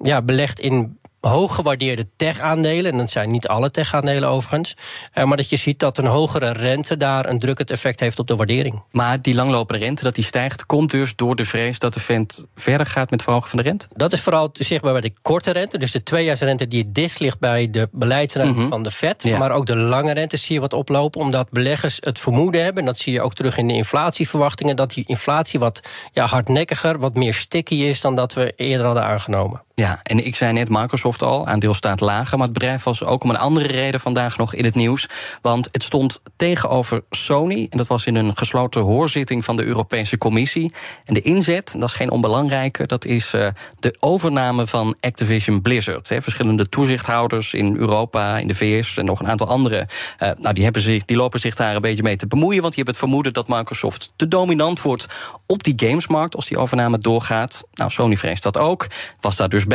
ja, 0.03 0.23
belegt 0.23 0.61
in 0.61 0.99
hooggewaardeerde 1.21 2.09
tech-aandelen. 2.17 2.93
En 2.93 2.99
dat 2.99 3.11
zijn 3.11 3.31
niet 3.31 3.49
alle 3.49 3.71
tech-aandelen 3.71 4.29
overigens. 4.29 4.77
Uh, 5.15 5.25
maar 5.25 5.37
dat 5.37 5.51
je 5.51 5.57
ziet 5.57 5.79
dat 5.79 5.99
een 5.99 6.07
hogere 6.07 6.53
rente 6.53 6.97
daar 6.97 7.29
een 7.29 7.39
drukkend 7.39 7.71
effect 7.71 8.01
heeft 8.01 8.19
op 8.19 8.27
de 8.27 8.37
waardering. 8.37 8.83
Maar 8.91 9.23
die 9.23 9.35
langlopende 9.35 9.85
rente, 9.85 10.05
dat 10.05 10.15
die 10.15 10.25
stijgt, 10.25 10.67
komt 10.67 10.91
dus 10.91 11.17
door 11.17 11.37
de 11.37 11.45
vrees 11.45 11.79
dat 11.79 11.95
de 11.95 12.01
vent 12.01 12.45
verder 12.55 12.87
gaat 12.87 13.11
met 13.11 13.23
verhogen 13.23 13.49
van 13.49 13.59
de 13.59 13.65
rente? 13.65 13.89
Dat 13.95 14.13
is 14.13 14.21
vooral 14.21 14.49
zichtbaar 14.53 14.93
bij 14.93 15.01
de 15.01 15.13
korte 15.23 15.51
rente. 15.51 15.79
Dus 15.79 15.93
de 15.93 16.03
tweejaarsrente 16.03 16.69
die 16.69 16.91
dichtst 16.93 17.21
ligt 17.21 17.39
bij 17.39 17.71
de 17.71 17.89
beleidsrente 17.93 18.61
mhm. 18.61 18.69
van 18.69 18.83
de 18.83 18.91
Fed. 18.91 19.39
Maar 19.39 19.53
ook 19.53 19.67
de 19.67 19.77
lange 19.77 20.13
rente 20.13 20.37
zie 20.37 20.55
je 20.55 20.61
wat 20.61 20.73
oplopen. 20.73 21.21
Omdat 21.21 21.51
beleggers 21.51 21.99
het 22.01 22.19
vermoeden 22.19 22.63
hebben, 22.63 22.83
en 22.83 22.89
dat 22.89 22.99
zie 22.99 23.13
je 23.13 23.23
ook 23.23 23.35
terug 23.35 23.57
in 23.57 23.69
de 23.69 23.75
inflatieverwachtingen, 23.75 24.77
dat 24.77 24.91
die 24.91 25.05
inflatie 25.07 25.59
wat 25.59 25.81
ja, 26.13 26.27
hardnekkiger, 26.27 26.99
wat 26.99 27.15
meer 27.15 27.35
sticky 27.35 27.75
is 27.75 28.01
dan 28.01 28.17
dat 28.17 28.35
we 28.35 28.53
eerder 28.57 28.87
hadden 28.87 29.05
aangenomen. 29.05 29.63
Ja, 29.81 30.01
en 30.03 30.27
ik 30.27 30.37
zei 30.37 30.53
net 30.53 30.69
Microsoft 30.69 31.23
al, 31.23 31.47
aandeel 31.47 31.75
staat 31.75 32.01
lager. 32.01 32.39
Maar 32.39 32.47
het 32.47 32.59
bedrijf 32.59 32.83
was 32.83 33.05
ook 33.05 33.25
om 33.25 33.31
een 33.31 33.39
andere 33.39 33.67
reden 33.67 34.01
vandaag 34.01 34.39
nog 34.39 34.55
in 34.55 34.65
het 34.65 34.75
nieuws. 34.75 35.09
Want 35.43 35.69
het 35.73 35.83
stond 35.83 36.21
tegenover 36.37 37.03
Sony. 37.11 37.67
En 37.71 37.79
dat 37.79 37.87
was 37.87 38.07
in 38.07 38.15
een 38.15 38.37
gesloten 38.37 38.81
hoorzitting 38.81 39.45
van 39.45 39.57
de 39.57 39.65
Europese 39.65 40.19
Commissie. 40.19 40.73
En 41.05 41.15
de 41.15 41.21
inzet, 41.21 41.75
dat 41.79 41.89
is 41.89 41.95
geen 41.95 42.11
onbelangrijke, 42.11 42.87
dat 42.87 43.05
is 43.05 43.35
uh, 43.35 43.47
de 43.79 43.97
overname 44.01 44.67
van 44.67 44.97
Activision 45.01 45.61
Blizzard. 45.61 46.07
Verschillende 46.07 46.69
toezichthouders 46.69 47.55
in 47.55 47.77
Europa, 47.77 48.39
in 48.39 48.49
de 48.49 48.55
VS 48.55 48.97
en 48.97 49.05
nog 49.05 49.21
een 49.21 49.29
aantal 49.29 49.49
andere. 49.49 49.89
Uh, 50.23 50.29
nou, 50.39 50.55
die, 50.55 50.65
hebben 50.65 50.83
zich, 50.83 51.05
die 51.05 51.17
lopen 51.17 51.41
zich 51.41 51.55
daar 51.55 51.75
een 51.75 51.81
beetje 51.81 52.03
mee 52.03 52.17
te 52.17 52.27
bemoeien. 52.27 52.63
Want 52.63 52.75
die 52.75 52.85
hebben 52.85 52.95
het 52.95 53.05
vermoeden 53.05 53.33
dat 53.33 53.49
Microsoft 53.49 54.13
te 54.17 54.29
dominant 54.29 54.83
wordt 54.83 55.07
op 55.47 55.63
die 55.63 55.75
gamesmarkt 55.77 56.37
als 56.37 56.47
die 56.47 56.59
overname 56.59 56.99
doorgaat. 56.99 57.65
Nou, 57.75 57.91
Sony 57.91 58.17
vreest 58.17 58.43
dat 58.43 58.59
ook. 58.59 58.87
Was 59.21 59.37
daar 59.37 59.49
dus 59.49 59.69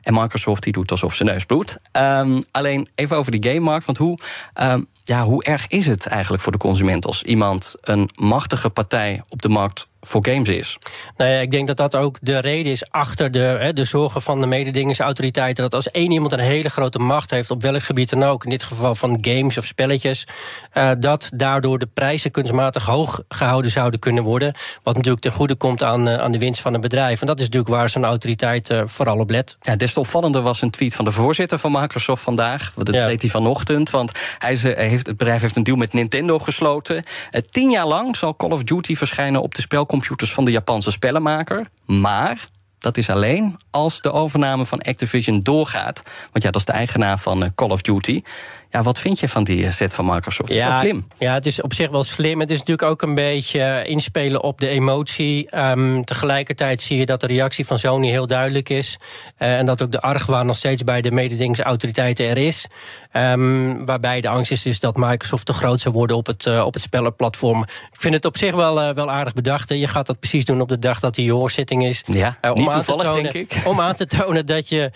En 0.00 0.14
Microsoft 0.14 0.62
die 0.62 0.72
doet 0.72 0.90
alsof 0.90 1.14
ze 1.14 1.24
neus 1.24 1.44
bloedt. 1.44 1.78
Um, 1.92 2.44
alleen 2.50 2.88
even 2.94 3.16
over 3.16 3.32
die 3.32 3.52
gamemarkt. 3.52 3.86
Want 3.86 3.98
hoe. 3.98 4.18
Um, 4.60 4.88
ja, 5.06 5.24
hoe 5.24 5.44
erg 5.44 5.66
is 5.68 5.86
het 5.86 6.06
eigenlijk 6.06 6.42
voor 6.42 6.52
de 6.52 6.58
consument 6.58 7.06
als 7.06 7.22
iemand 7.22 7.74
een 7.80 8.10
machtige 8.14 8.70
partij 8.70 9.22
op 9.28 9.42
de 9.42 9.48
markt 9.48 9.88
voor 10.06 10.26
games 10.26 10.48
is. 10.48 10.78
Nou 11.16 11.30
ja, 11.30 11.40
ik 11.40 11.50
denk 11.50 11.66
dat 11.66 11.76
dat 11.76 11.94
ook 11.94 12.18
de 12.20 12.38
reden 12.38 12.72
is 12.72 12.90
achter 12.90 13.30
de, 13.30 13.38
hè, 13.38 13.72
de 13.72 13.84
zorgen 13.84 14.22
van 14.22 14.40
de 14.40 14.46
mededingingsautoriteiten. 14.46 15.62
Dat 15.62 15.74
als 15.74 15.90
één 15.90 16.10
iemand 16.10 16.32
een 16.32 16.38
hele 16.38 16.68
grote 16.68 16.98
macht 16.98 17.30
heeft, 17.30 17.50
op 17.50 17.62
welk 17.62 17.82
gebied 17.82 18.10
dan 18.10 18.22
ook, 18.22 18.44
in 18.44 18.50
dit 18.50 18.62
geval 18.62 18.94
van 18.94 19.18
games 19.20 19.58
of 19.58 19.64
spelletjes, 19.64 20.26
uh, 20.74 20.90
dat 20.98 21.30
daardoor 21.34 21.78
de 21.78 21.86
prijzen 21.86 22.30
kunstmatig 22.30 22.84
hoog 22.84 23.22
gehouden 23.28 23.70
zouden 23.70 24.00
kunnen 24.00 24.22
worden. 24.22 24.54
Wat 24.82 24.94
natuurlijk 24.94 25.22
ten 25.22 25.32
goede 25.32 25.54
komt 25.54 25.82
aan, 25.82 26.08
uh, 26.08 26.14
aan 26.14 26.32
de 26.32 26.38
winst 26.38 26.60
van 26.60 26.74
een 26.74 26.80
bedrijf. 26.80 27.20
En 27.20 27.26
dat 27.26 27.38
is 27.38 27.44
natuurlijk 27.44 27.72
waar 27.72 27.88
zo'n 27.88 28.04
autoriteit 28.04 28.70
uh, 28.70 28.82
vooral 28.84 29.18
op 29.18 29.30
let. 29.30 29.56
Ja, 29.60 29.76
des 29.76 29.92
te 29.92 30.00
opvallender 30.00 30.42
was 30.42 30.62
een 30.62 30.70
tweet 30.70 30.94
van 30.94 31.04
de 31.04 31.12
voorzitter 31.12 31.58
van 31.58 31.72
Microsoft 31.72 32.22
vandaag. 32.22 32.72
Dat 32.76 32.94
ja. 32.94 33.06
deed 33.06 33.22
hij 33.22 33.30
vanochtend. 33.30 33.90
Want 33.90 34.12
hij, 34.38 34.54
hij 34.54 34.88
heeft, 34.96 35.06
het 35.06 35.16
bedrijf 35.16 35.40
heeft 35.40 35.56
een 35.56 35.62
deal 35.62 35.76
met 35.76 35.92
Nintendo 35.92 36.38
gesloten. 36.38 37.02
tien 37.50 37.70
jaar 37.70 37.86
lang 37.86 38.16
zal 38.16 38.36
Call 38.36 38.50
of 38.50 38.64
Duty 38.64 38.94
verschijnen 38.94 39.42
op 39.42 39.54
de 39.54 39.60
spelcomputer 39.60 40.06
computers 40.06 40.32
van 40.34 40.44
de 40.44 40.50
Japanse 40.50 40.90
spellenmaker. 40.90 41.66
Maar 41.84 42.44
dat 42.78 42.96
is 42.96 43.10
alleen 43.10 43.56
als 43.70 44.00
de 44.00 44.12
overname 44.12 44.66
van 44.66 44.82
Activision 44.82 45.40
doorgaat. 45.40 46.02
Want 46.32 46.44
ja, 46.44 46.50
dat 46.50 46.60
is 46.60 46.66
de 46.66 46.72
eigenaar 46.72 47.18
van 47.18 47.44
eh, 47.44 47.50
Call 47.54 47.68
of 47.68 47.82
Duty. 47.82 48.22
Ja, 48.70 48.82
wat 48.82 48.98
vind 48.98 49.20
je 49.20 49.28
van 49.28 49.44
die 49.44 49.70
set 49.72 49.94
van 49.94 50.04
Microsoft? 50.04 50.52
Ja, 50.52 50.72
is 50.72 50.78
slim. 50.78 51.06
Ja, 51.18 51.34
het 51.34 51.46
is 51.46 51.60
op 51.60 51.74
zich 51.74 51.90
wel 51.90 52.04
slim. 52.04 52.40
Het 52.40 52.50
is 52.50 52.58
natuurlijk 52.58 52.88
ook 52.88 53.02
een 53.02 53.14
beetje 53.14 53.84
inspelen 53.86 54.42
op 54.42 54.60
de 54.60 54.68
emotie. 54.68 55.58
Um, 55.58 56.04
tegelijkertijd 56.04 56.82
zie 56.82 56.98
je 56.98 57.06
dat 57.06 57.20
de 57.20 57.26
reactie 57.26 57.66
van 57.66 57.78
Sony 57.78 58.08
heel 58.08 58.26
duidelijk 58.26 58.68
is. 58.68 58.98
Uh, 59.38 59.58
en 59.58 59.66
dat 59.66 59.82
ook 59.82 59.92
de 59.92 60.00
argwaan 60.00 60.46
nog 60.46 60.56
steeds 60.56 60.84
bij 60.84 61.00
de 61.00 61.10
mededingingsautoriteiten 61.10 62.26
er 62.26 62.36
is. 62.36 62.66
Um, 63.12 63.86
waarbij 63.86 64.20
de 64.20 64.28
angst 64.28 64.50
is 64.50 64.62
dus 64.62 64.80
dat 64.80 64.96
Microsoft 64.96 65.46
te 65.46 65.52
groot 65.52 65.80
zou 65.80 65.94
worden 65.94 66.16
op 66.16 66.26
het, 66.26 66.46
uh, 66.46 66.64
op 66.64 66.74
het 66.74 66.82
spellenplatform. 66.82 67.62
Ik 67.62 68.00
vind 68.00 68.14
het 68.14 68.24
op 68.24 68.36
zich 68.36 68.54
wel, 68.54 68.82
uh, 68.82 68.94
wel 68.94 69.10
aardig 69.10 69.32
bedacht. 69.32 69.68
Je 69.68 69.88
gaat 69.88 70.06
dat 70.06 70.18
precies 70.18 70.44
doen 70.44 70.60
op 70.60 70.68
de 70.68 70.78
dag 70.78 71.00
dat 71.00 71.14
die 71.14 71.32
hoorzitting 71.32 71.84
is. 71.84 72.02
Ja, 72.06 72.38
om 72.42 72.52
niet 72.52 72.70
toevallig, 72.70 73.06
aan 73.06 73.14
te 73.14 73.20
tonen, 73.20 73.32
denk 73.32 73.50
ik. 73.50 73.62
Om 73.70 73.80
aan 73.80 73.94
te 73.94 74.06
tonen 74.06 74.46
dat, 74.46 74.68
je, 74.68 74.90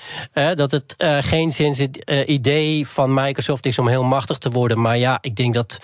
dat 0.55 0.71
het 0.71 0.95
geen 1.21 1.53
zin 1.53 1.75
het 1.77 2.05
idee 2.27 2.87
van 2.87 3.15
Microsoft 3.15 3.60
is 3.67 3.79
om 3.79 3.89
heel 3.89 4.05
machtig 4.05 4.39
te 4.39 4.51
worden. 4.51 4.81
Maar 4.81 4.99
ja, 4.99 5.19
ik 5.21 5.37
denk 5.37 5.55
dat 5.55 5.79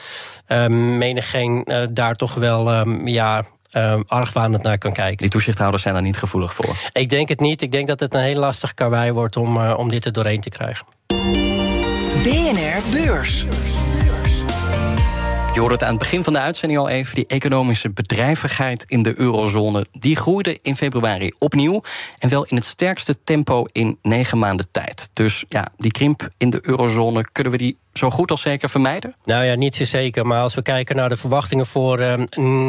um, 0.48 0.98
menigeen 0.98 1.62
uh, 1.64 1.82
daar 1.90 2.14
toch 2.14 2.34
wel 2.34 2.74
um, 2.74 3.08
ja, 3.08 3.42
um, 3.72 4.04
argwanend 4.06 4.62
naar 4.62 4.78
kan 4.78 4.92
kijken. 4.92 5.16
Die 5.16 5.28
toezichthouders 5.28 5.82
zijn 5.82 5.94
daar 5.94 6.02
niet 6.02 6.16
gevoelig 6.16 6.54
voor? 6.54 6.76
Ik 6.92 7.10
denk 7.10 7.28
het 7.28 7.40
niet. 7.40 7.62
Ik 7.62 7.72
denk 7.72 7.88
dat 7.88 8.00
het 8.00 8.14
een 8.14 8.20
heel 8.20 8.40
lastig 8.40 8.74
karwei 8.74 9.12
wordt 9.12 9.36
om, 9.36 9.56
uh, 9.56 9.74
om 9.78 9.88
dit 9.88 10.04
er 10.04 10.12
doorheen 10.12 10.40
te 10.40 10.50
krijgen. 10.50 10.86
BNR 12.22 12.82
Beurs. 12.90 13.44
Je 15.56 15.62
hoorde 15.62 15.76
het 15.76 15.84
aan 15.84 15.94
het 15.94 16.02
begin 16.02 16.24
van 16.24 16.32
de 16.32 16.38
uitzending 16.38 16.80
al 16.80 16.88
even. 16.88 17.14
Die 17.14 17.26
economische 17.26 17.90
bedrijvigheid 17.90 18.84
in 18.86 19.02
de 19.02 19.18
eurozone. 19.18 19.86
Die 19.92 20.16
groeide 20.16 20.58
in 20.62 20.76
februari 20.76 21.32
opnieuw. 21.38 21.82
En 22.18 22.28
wel 22.28 22.44
in 22.44 22.56
het 22.56 22.64
sterkste 22.64 23.16
tempo 23.24 23.66
in 23.72 23.98
negen 24.02 24.38
maanden 24.38 24.66
tijd. 24.70 25.10
Dus 25.12 25.44
ja, 25.48 25.68
die 25.76 25.90
krimp 25.90 26.28
in 26.36 26.50
de 26.50 26.58
eurozone, 26.62 27.24
kunnen 27.32 27.52
we 27.52 27.58
die 27.58 27.78
zo 27.92 28.10
goed 28.10 28.30
als 28.30 28.40
zeker 28.40 28.70
vermijden? 28.70 29.14
Nou 29.24 29.44
ja, 29.44 29.54
niet 29.54 29.74
zo 29.74 29.84
zeker. 29.84 30.26
Maar 30.26 30.42
als 30.42 30.54
we 30.54 30.62
kijken 30.62 30.96
naar 30.96 31.08
de 31.08 31.16
verwachtingen 31.16 31.66
voor 31.66 32.00
uh, 32.00 32.14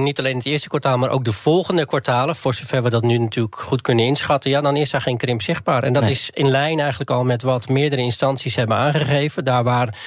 niet 0.03 0.19
alleen 0.19 0.37
het 0.37 0.45
eerste 0.45 0.69
kwartaal, 0.69 0.97
maar 0.97 1.09
ook 1.09 1.25
de 1.25 1.33
volgende 1.33 1.85
kwartalen, 1.85 2.35
voor 2.35 2.53
zover 2.53 2.83
we 2.83 2.89
dat 2.89 3.03
nu 3.03 3.17
natuurlijk 3.17 3.55
goed 3.55 3.81
kunnen 3.81 4.05
inschatten, 4.05 4.49
ja, 4.49 4.61
dan 4.61 4.75
is 4.75 4.89
daar 4.89 5.01
geen 5.01 5.17
krimp 5.17 5.41
zichtbaar. 5.41 5.83
En 5.83 5.93
dat 5.93 6.03
nee. 6.03 6.11
is 6.11 6.29
in 6.33 6.49
lijn 6.49 6.79
eigenlijk 6.79 7.09
al 7.09 7.23
met 7.23 7.41
wat 7.41 7.67
meerdere 7.67 8.01
instanties 8.01 8.55
hebben 8.55 8.77
aangegeven. 8.77 9.43
Daar 9.43 9.63
waar 9.63 9.97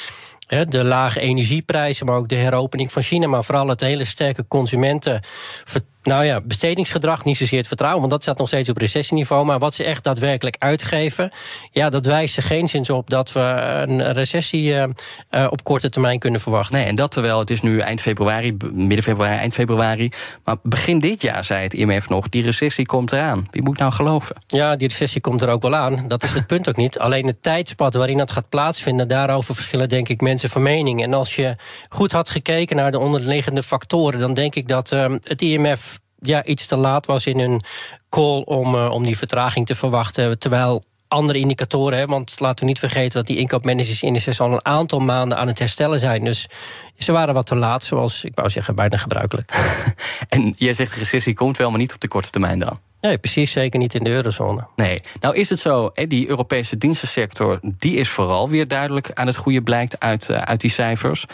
de 0.50 0.85
lage 0.85 1.21
energieprijzen, 1.21 2.07
maar 2.07 2.16
ook 2.16 2.28
de 2.28 2.35
heropening 2.35 2.92
van 2.92 3.02
China, 3.02 3.26
maar 3.26 3.45
vooral 3.45 3.69
het 3.69 3.80
hele 3.80 4.04
sterke 4.04 4.45
consumenten 4.49 5.21
nou 6.02 6.25
ja, 6.25 6.40
bestedingsgedrag, 6.47 7.25
niet 7.25 7.37
zozeer 7.37 7.59
het 7.59 7.69
vertrouwen, 7.69 8.00
want 8.00 8.12
dat 8.12 8.23
staat 8.23 8.38
nog 8.38 8.49
steeds 8.49 8.69
op 8.69 8.76
recessieniveau. 8.76 9.45
Maar 9.45 9.59
wat 9.59 9.75
ze 9.75 9.85
echt 9.85 10.04
daadwerkelijk 10.04 10.57
uitgeven, 10.59 11.30
ja, 11.71 11.90
dat 11.90 12.07
wijst 12.07 12.37
er 12.37 12.42
geen 12.42 12.69
zin 12.69 12.78
op 12.90 13.11
dat 13.11 13.33
we 13.33 13.40
een 13.87 14.12
recessie 14.12 14.64
uh, 14.64 14.85
uh, 15.30 15.47
op 15.50 15.64
korte 15.64 15.90
termijn 15.90 16.19
kunnen 16.19 16.40
verwachten. 16.40 16.76
Nee, 16.76 16.87
en 16.87 16.95
dat 16.95 17.11
terwijl 17.11 17.38
het 17.38 17.50
is 17.50 17.62
nu 17.62 17.78
eind 17.78 18.00
februari, 18.00 18.57
midden 18.73 19.02
februari, 19.02 19.38
eind 19.38 19.54
februari. 19.54 20.12
Maar 20.45 20.57
begin 20.62 21.00
dit 21.00 21.23
jaar 21.23 21.45
zei 21.45 21.62
het 21.62 21.75
IMF 21.75 22.09
nog, 22.09 22.28
die 22.28 22.42
recessie 22.42 22.87
komt 22.87 23.12
eraan. 23.12 23.48
Wie 23.51 23.62
moet 23.62 23.79
nou 23.79 23.92
geloven? 23.92 24.37
Ja, 24.46 24.77
die 24.77 24.88
recessie 24.88 25.20
komt 25.20 25.42
er 25.42 25.48
ook 25.48 25.62
wel 25.62 25.74
aan. 25.74 26.05
Dat 26.09 26.22
is 26.22 26.33
het 26.33 26.46
punt 26.46 26.68
ook 26.68 26.77
niet. 26.77 26.98
Alleen 26.98 27.27
het 27.27 27.42
tijdspad 27.42 27.94
waarin 27.94 28.18
dat 28.18 28.31
gaat 28.31 28.48
plaatsvinden, 28.48 29.09
daarover 29.09 29.55
verschillen 29.55 29.88
denk 29.88 30.09
ik 30.09 30.20
mensen 30.20 30.48
van 30.48 30.62
mening. 30.62 31.03
En 31.03 31.14
als 31.14 31.37
je 31.37 31.57
goed 31.88 32.12
had 32.12 32.31
gekeken 32.31 32.77
naar 32.77 32.90
de 32.90 32.98
onderliggende 32.98 33.62
factoren, 33.62 34.20
dan 34.20 34.35
denk 34.35 34.55
ik 34.55 34.68
dat 34.68 34.92
uh, 34.92 35.05
het 35.24 35.42
IMF 35.42 35.99
ja, 36.20 36.44
iets 36.44 36.66
te 36.66 36.76
laat 36.76 37.06
was 37.06 37.26
in 37.26 37.38
hun 37.38 37.62
call 38.09 38.40
om, 38.40 38.74
uh, 38.74 38.90
om 38.90 39.02
die 39.02 39.18
vertraging 39.18 39.66
te 39.66 39.74
verwachten. 39.74 40.38
Terwijl 40.38 40.83
andere 41.09 41.38
indicatoren, 41.38 41.98
hè, 41.98 42.06
want 42.06 42.40
laten 42.40 42.61
we 42.61 42.70
niet 42.70 42.78
vergeten 42.78 43.18
dat 43.18 43.26
die 43.26 43.37
inkoopmanagersindices 43.37 44.40
al 44.40 44.52
een 44.52 44.64
aantal 44.64 44.98
maanden 44.98 45.38
aan 45.38 45.46
het 45.46 45.59
herstellen 45.59 46.00
zijn. 46.00 46.24
Dus 46.24 46.46
ze 46.98 47.12
waren 47.12 47.35
wat 47.35 47.46
te 47.46 47.54
laat, 47.56 47.85
zoals 47.85 48.24
ik 48.24 48.33
wou 48.35 48.50
zeggen, 48.50 48.74
bijna 48.74 48.96
gebruikelijk. 48.96 49.52
en 50.28 50.54
jij 50.56 50.74
zegt 50.74 50.92
de 50.92 50.98
recessie 50.98 51.35
komt 51.35 51.56
wel, 51.56 51.70
maar 51.70 51.78
niet 51.78 51.94
op 51.94 52.00
de 52.00 52.09
korte 52.09 52.30
termijn 52.30 52.59
dan? 52.59 52.80
Nee, 53.00 53.18
precies, 53.18 53.52
zeker 53.52 53.78
niet 53.78 53.94
in 53.94 54.04
de 54.04 54.10
eurozone. 54.10 54.66
Nee, 54.76 55.00
nou 55.20 55.36
is 55.36 55.50
het 55.50 55.58
zo, 55.58 55.90
die 55.94 56.28
Europese 56.28 56.78
dienstensector... 56.78 57.58
die 57.62 57.96
is 57.96 58.08
vooral 58.08 58.48
weer 58.48 58.68
duidelijk 58.68 59.10
aan 59.14 59.26
het 59.26 59.36
goede 59.36 59.62
blijkt 59.62 60.00
uit, 60.00 60.28
uh, 60.28 60.36
uit 60.36 60.60
die 60.60 60.70
cijfers. 60.70 61.24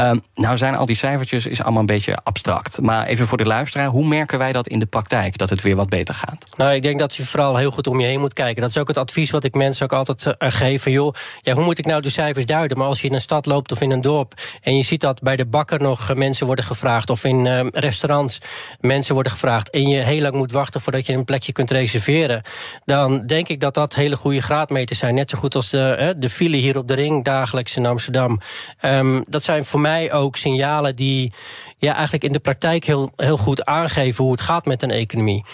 Uh, 0.00 0.12
nou 0.34 0.56
zijn 0.56 0.76
al 0.76 0.86
die 0.86 0.96
cijfertjes 0.96 1.46
is 1.46 1.62
allemaal 1.62 1.80
een 1.80 1.86
beetje 1.86 2.18
abstract. 2.22 2.80
Maar 2.80 3.06
even 3.06 3.26
voor 3.26 3.38
de 3.38 3.46
luisteraar, 3.46 3.86
hoe 3.86 4.06
merken 4.06 4.38
wij 4.38 4.52
dat 4.52 4.68
in 4.68 4.78
de 4.78 4.86
praktijk... 4.86 5.38
dat 5.38 5.50
het 5.50 5.62
weer 5.62 5.76
wat 5.76 5.88
beter 5.88 6.14
gaat? 6.14 6.46
Nou, 6.56 6.74
ik 6.74 6.82
denk 6.82 6.98
dat 6.98 7.14
je 7.14 7.24
vooral 7.24 7.56
heel 7.56 7.70
goed 7.70 7.86
om 7.86 8.00
je 8.00 8.06
heen 8.06 8.20
moet 8.20 8.32
kijken. 8.32 8.62
Dat 8.62 8.70
is 8.70 8.78
ook 8.78 8.88
het 8.88 8.98
advies 8.98 9.30
wat 9.30 9.44
ik 9.44 9.54
mensen 9.54 9.84
ook 9.84 9.92
altijd 9.92 10.26
uh, 10.26 10.50
geef. 10.50 10.82
Van, 10.82 10.92
joh, 10.92 11.14
ja, 11.42 11.54
hoe 11.54 11.64
moet 11.64 11.78
ik 11.78 11.86
nou 11.86 12.02
de 12.02 12.08
cijfers 12.08 12.46
duiden? 12.46 12.78
Maar 12.78 12.86
als 12.86 13.00
je 13.00 13.08
in 13.08 13.14
een 13.14 13.20
stad 13.20 13.46
loopt 13.46 13.72
of 13.72 13.80
in 13.80 13.90
een 13.90 14.00
dorp... 14.00 14.32
en 14.62 14.76
je 14.76 14.82
ziet 14.82 15.00
dat 15.00 15.22
bij 15.22 15.36
de 15.36 15.46
bakker 15.46 15.80
nog 15.80 16.14
mensen 16.14 16.46
worden 16.46 16.64
gevraagd... 16.64 17.10
of 17.10 17.24
in 17.24 17.44
uh, 17.44 17.66
restaurants 17.72 18.40
mensen 18.80 19.14
worden 19.14 19.32
gevraagd... 19.32 19.70
en 19.70 19.88
je 19.88 19.98
heel 19.98 20.20
lang 20.20 20.34
moet 20.34 20.52
wachten 20.52 20.80
voordat 20.80 21.06
je 21.06 21.15
een 21.16 21.24
plekje 21.24 21.52
kunt 21.52 21.70
reserveren, 21.70 22.42
dan 22.84 23.26
denk 23.26 23.48
ik 23.48 23.60
dat 23.60 23.74
dat 23.74 23.94
hele 23.94 24.16
goede 24.16 24.42
graadmeters 24.42 24.98
zijn. 24.98 25.14
Net 25.14 25.30
zo 25.30 25.38
goed 25.38 25.54
als 25.54 25.70
de, 25.70 26.14
de 26.18 26.28
file 26.28 26.56
hier 26.56 26.78
op 26.78 26.88
de 26.88 26.94
ring 26.94 27.24
dagelijks 27.24 27.76
in 27.76 27.86
Amsterdam. 27.86 28.40
Um, 28.82 29.24
dat 29.28 29.44
zijn 29.44 29.64
voor 29.64 29.80
mij 29.80 30.12
ook 30.12 30.36
signalen 30.36 30.96
die 30.96 31.32
ja, 31.78 31.94
eigenlijk 31.94 32.24
in 32.24 32.32
de 32.32 32.38
praktijk 32.38 32.84
heel, 32.84 33.10
heel 33.16 33.36
goed 33.36 33.64
aangeven 33.64 34.24
hoe 34.24 34.32
het 34.32 34.40
gaat 34.40 34.66
met 34.66 34.82
een 34.82 34.90
economie. 34.90 35.44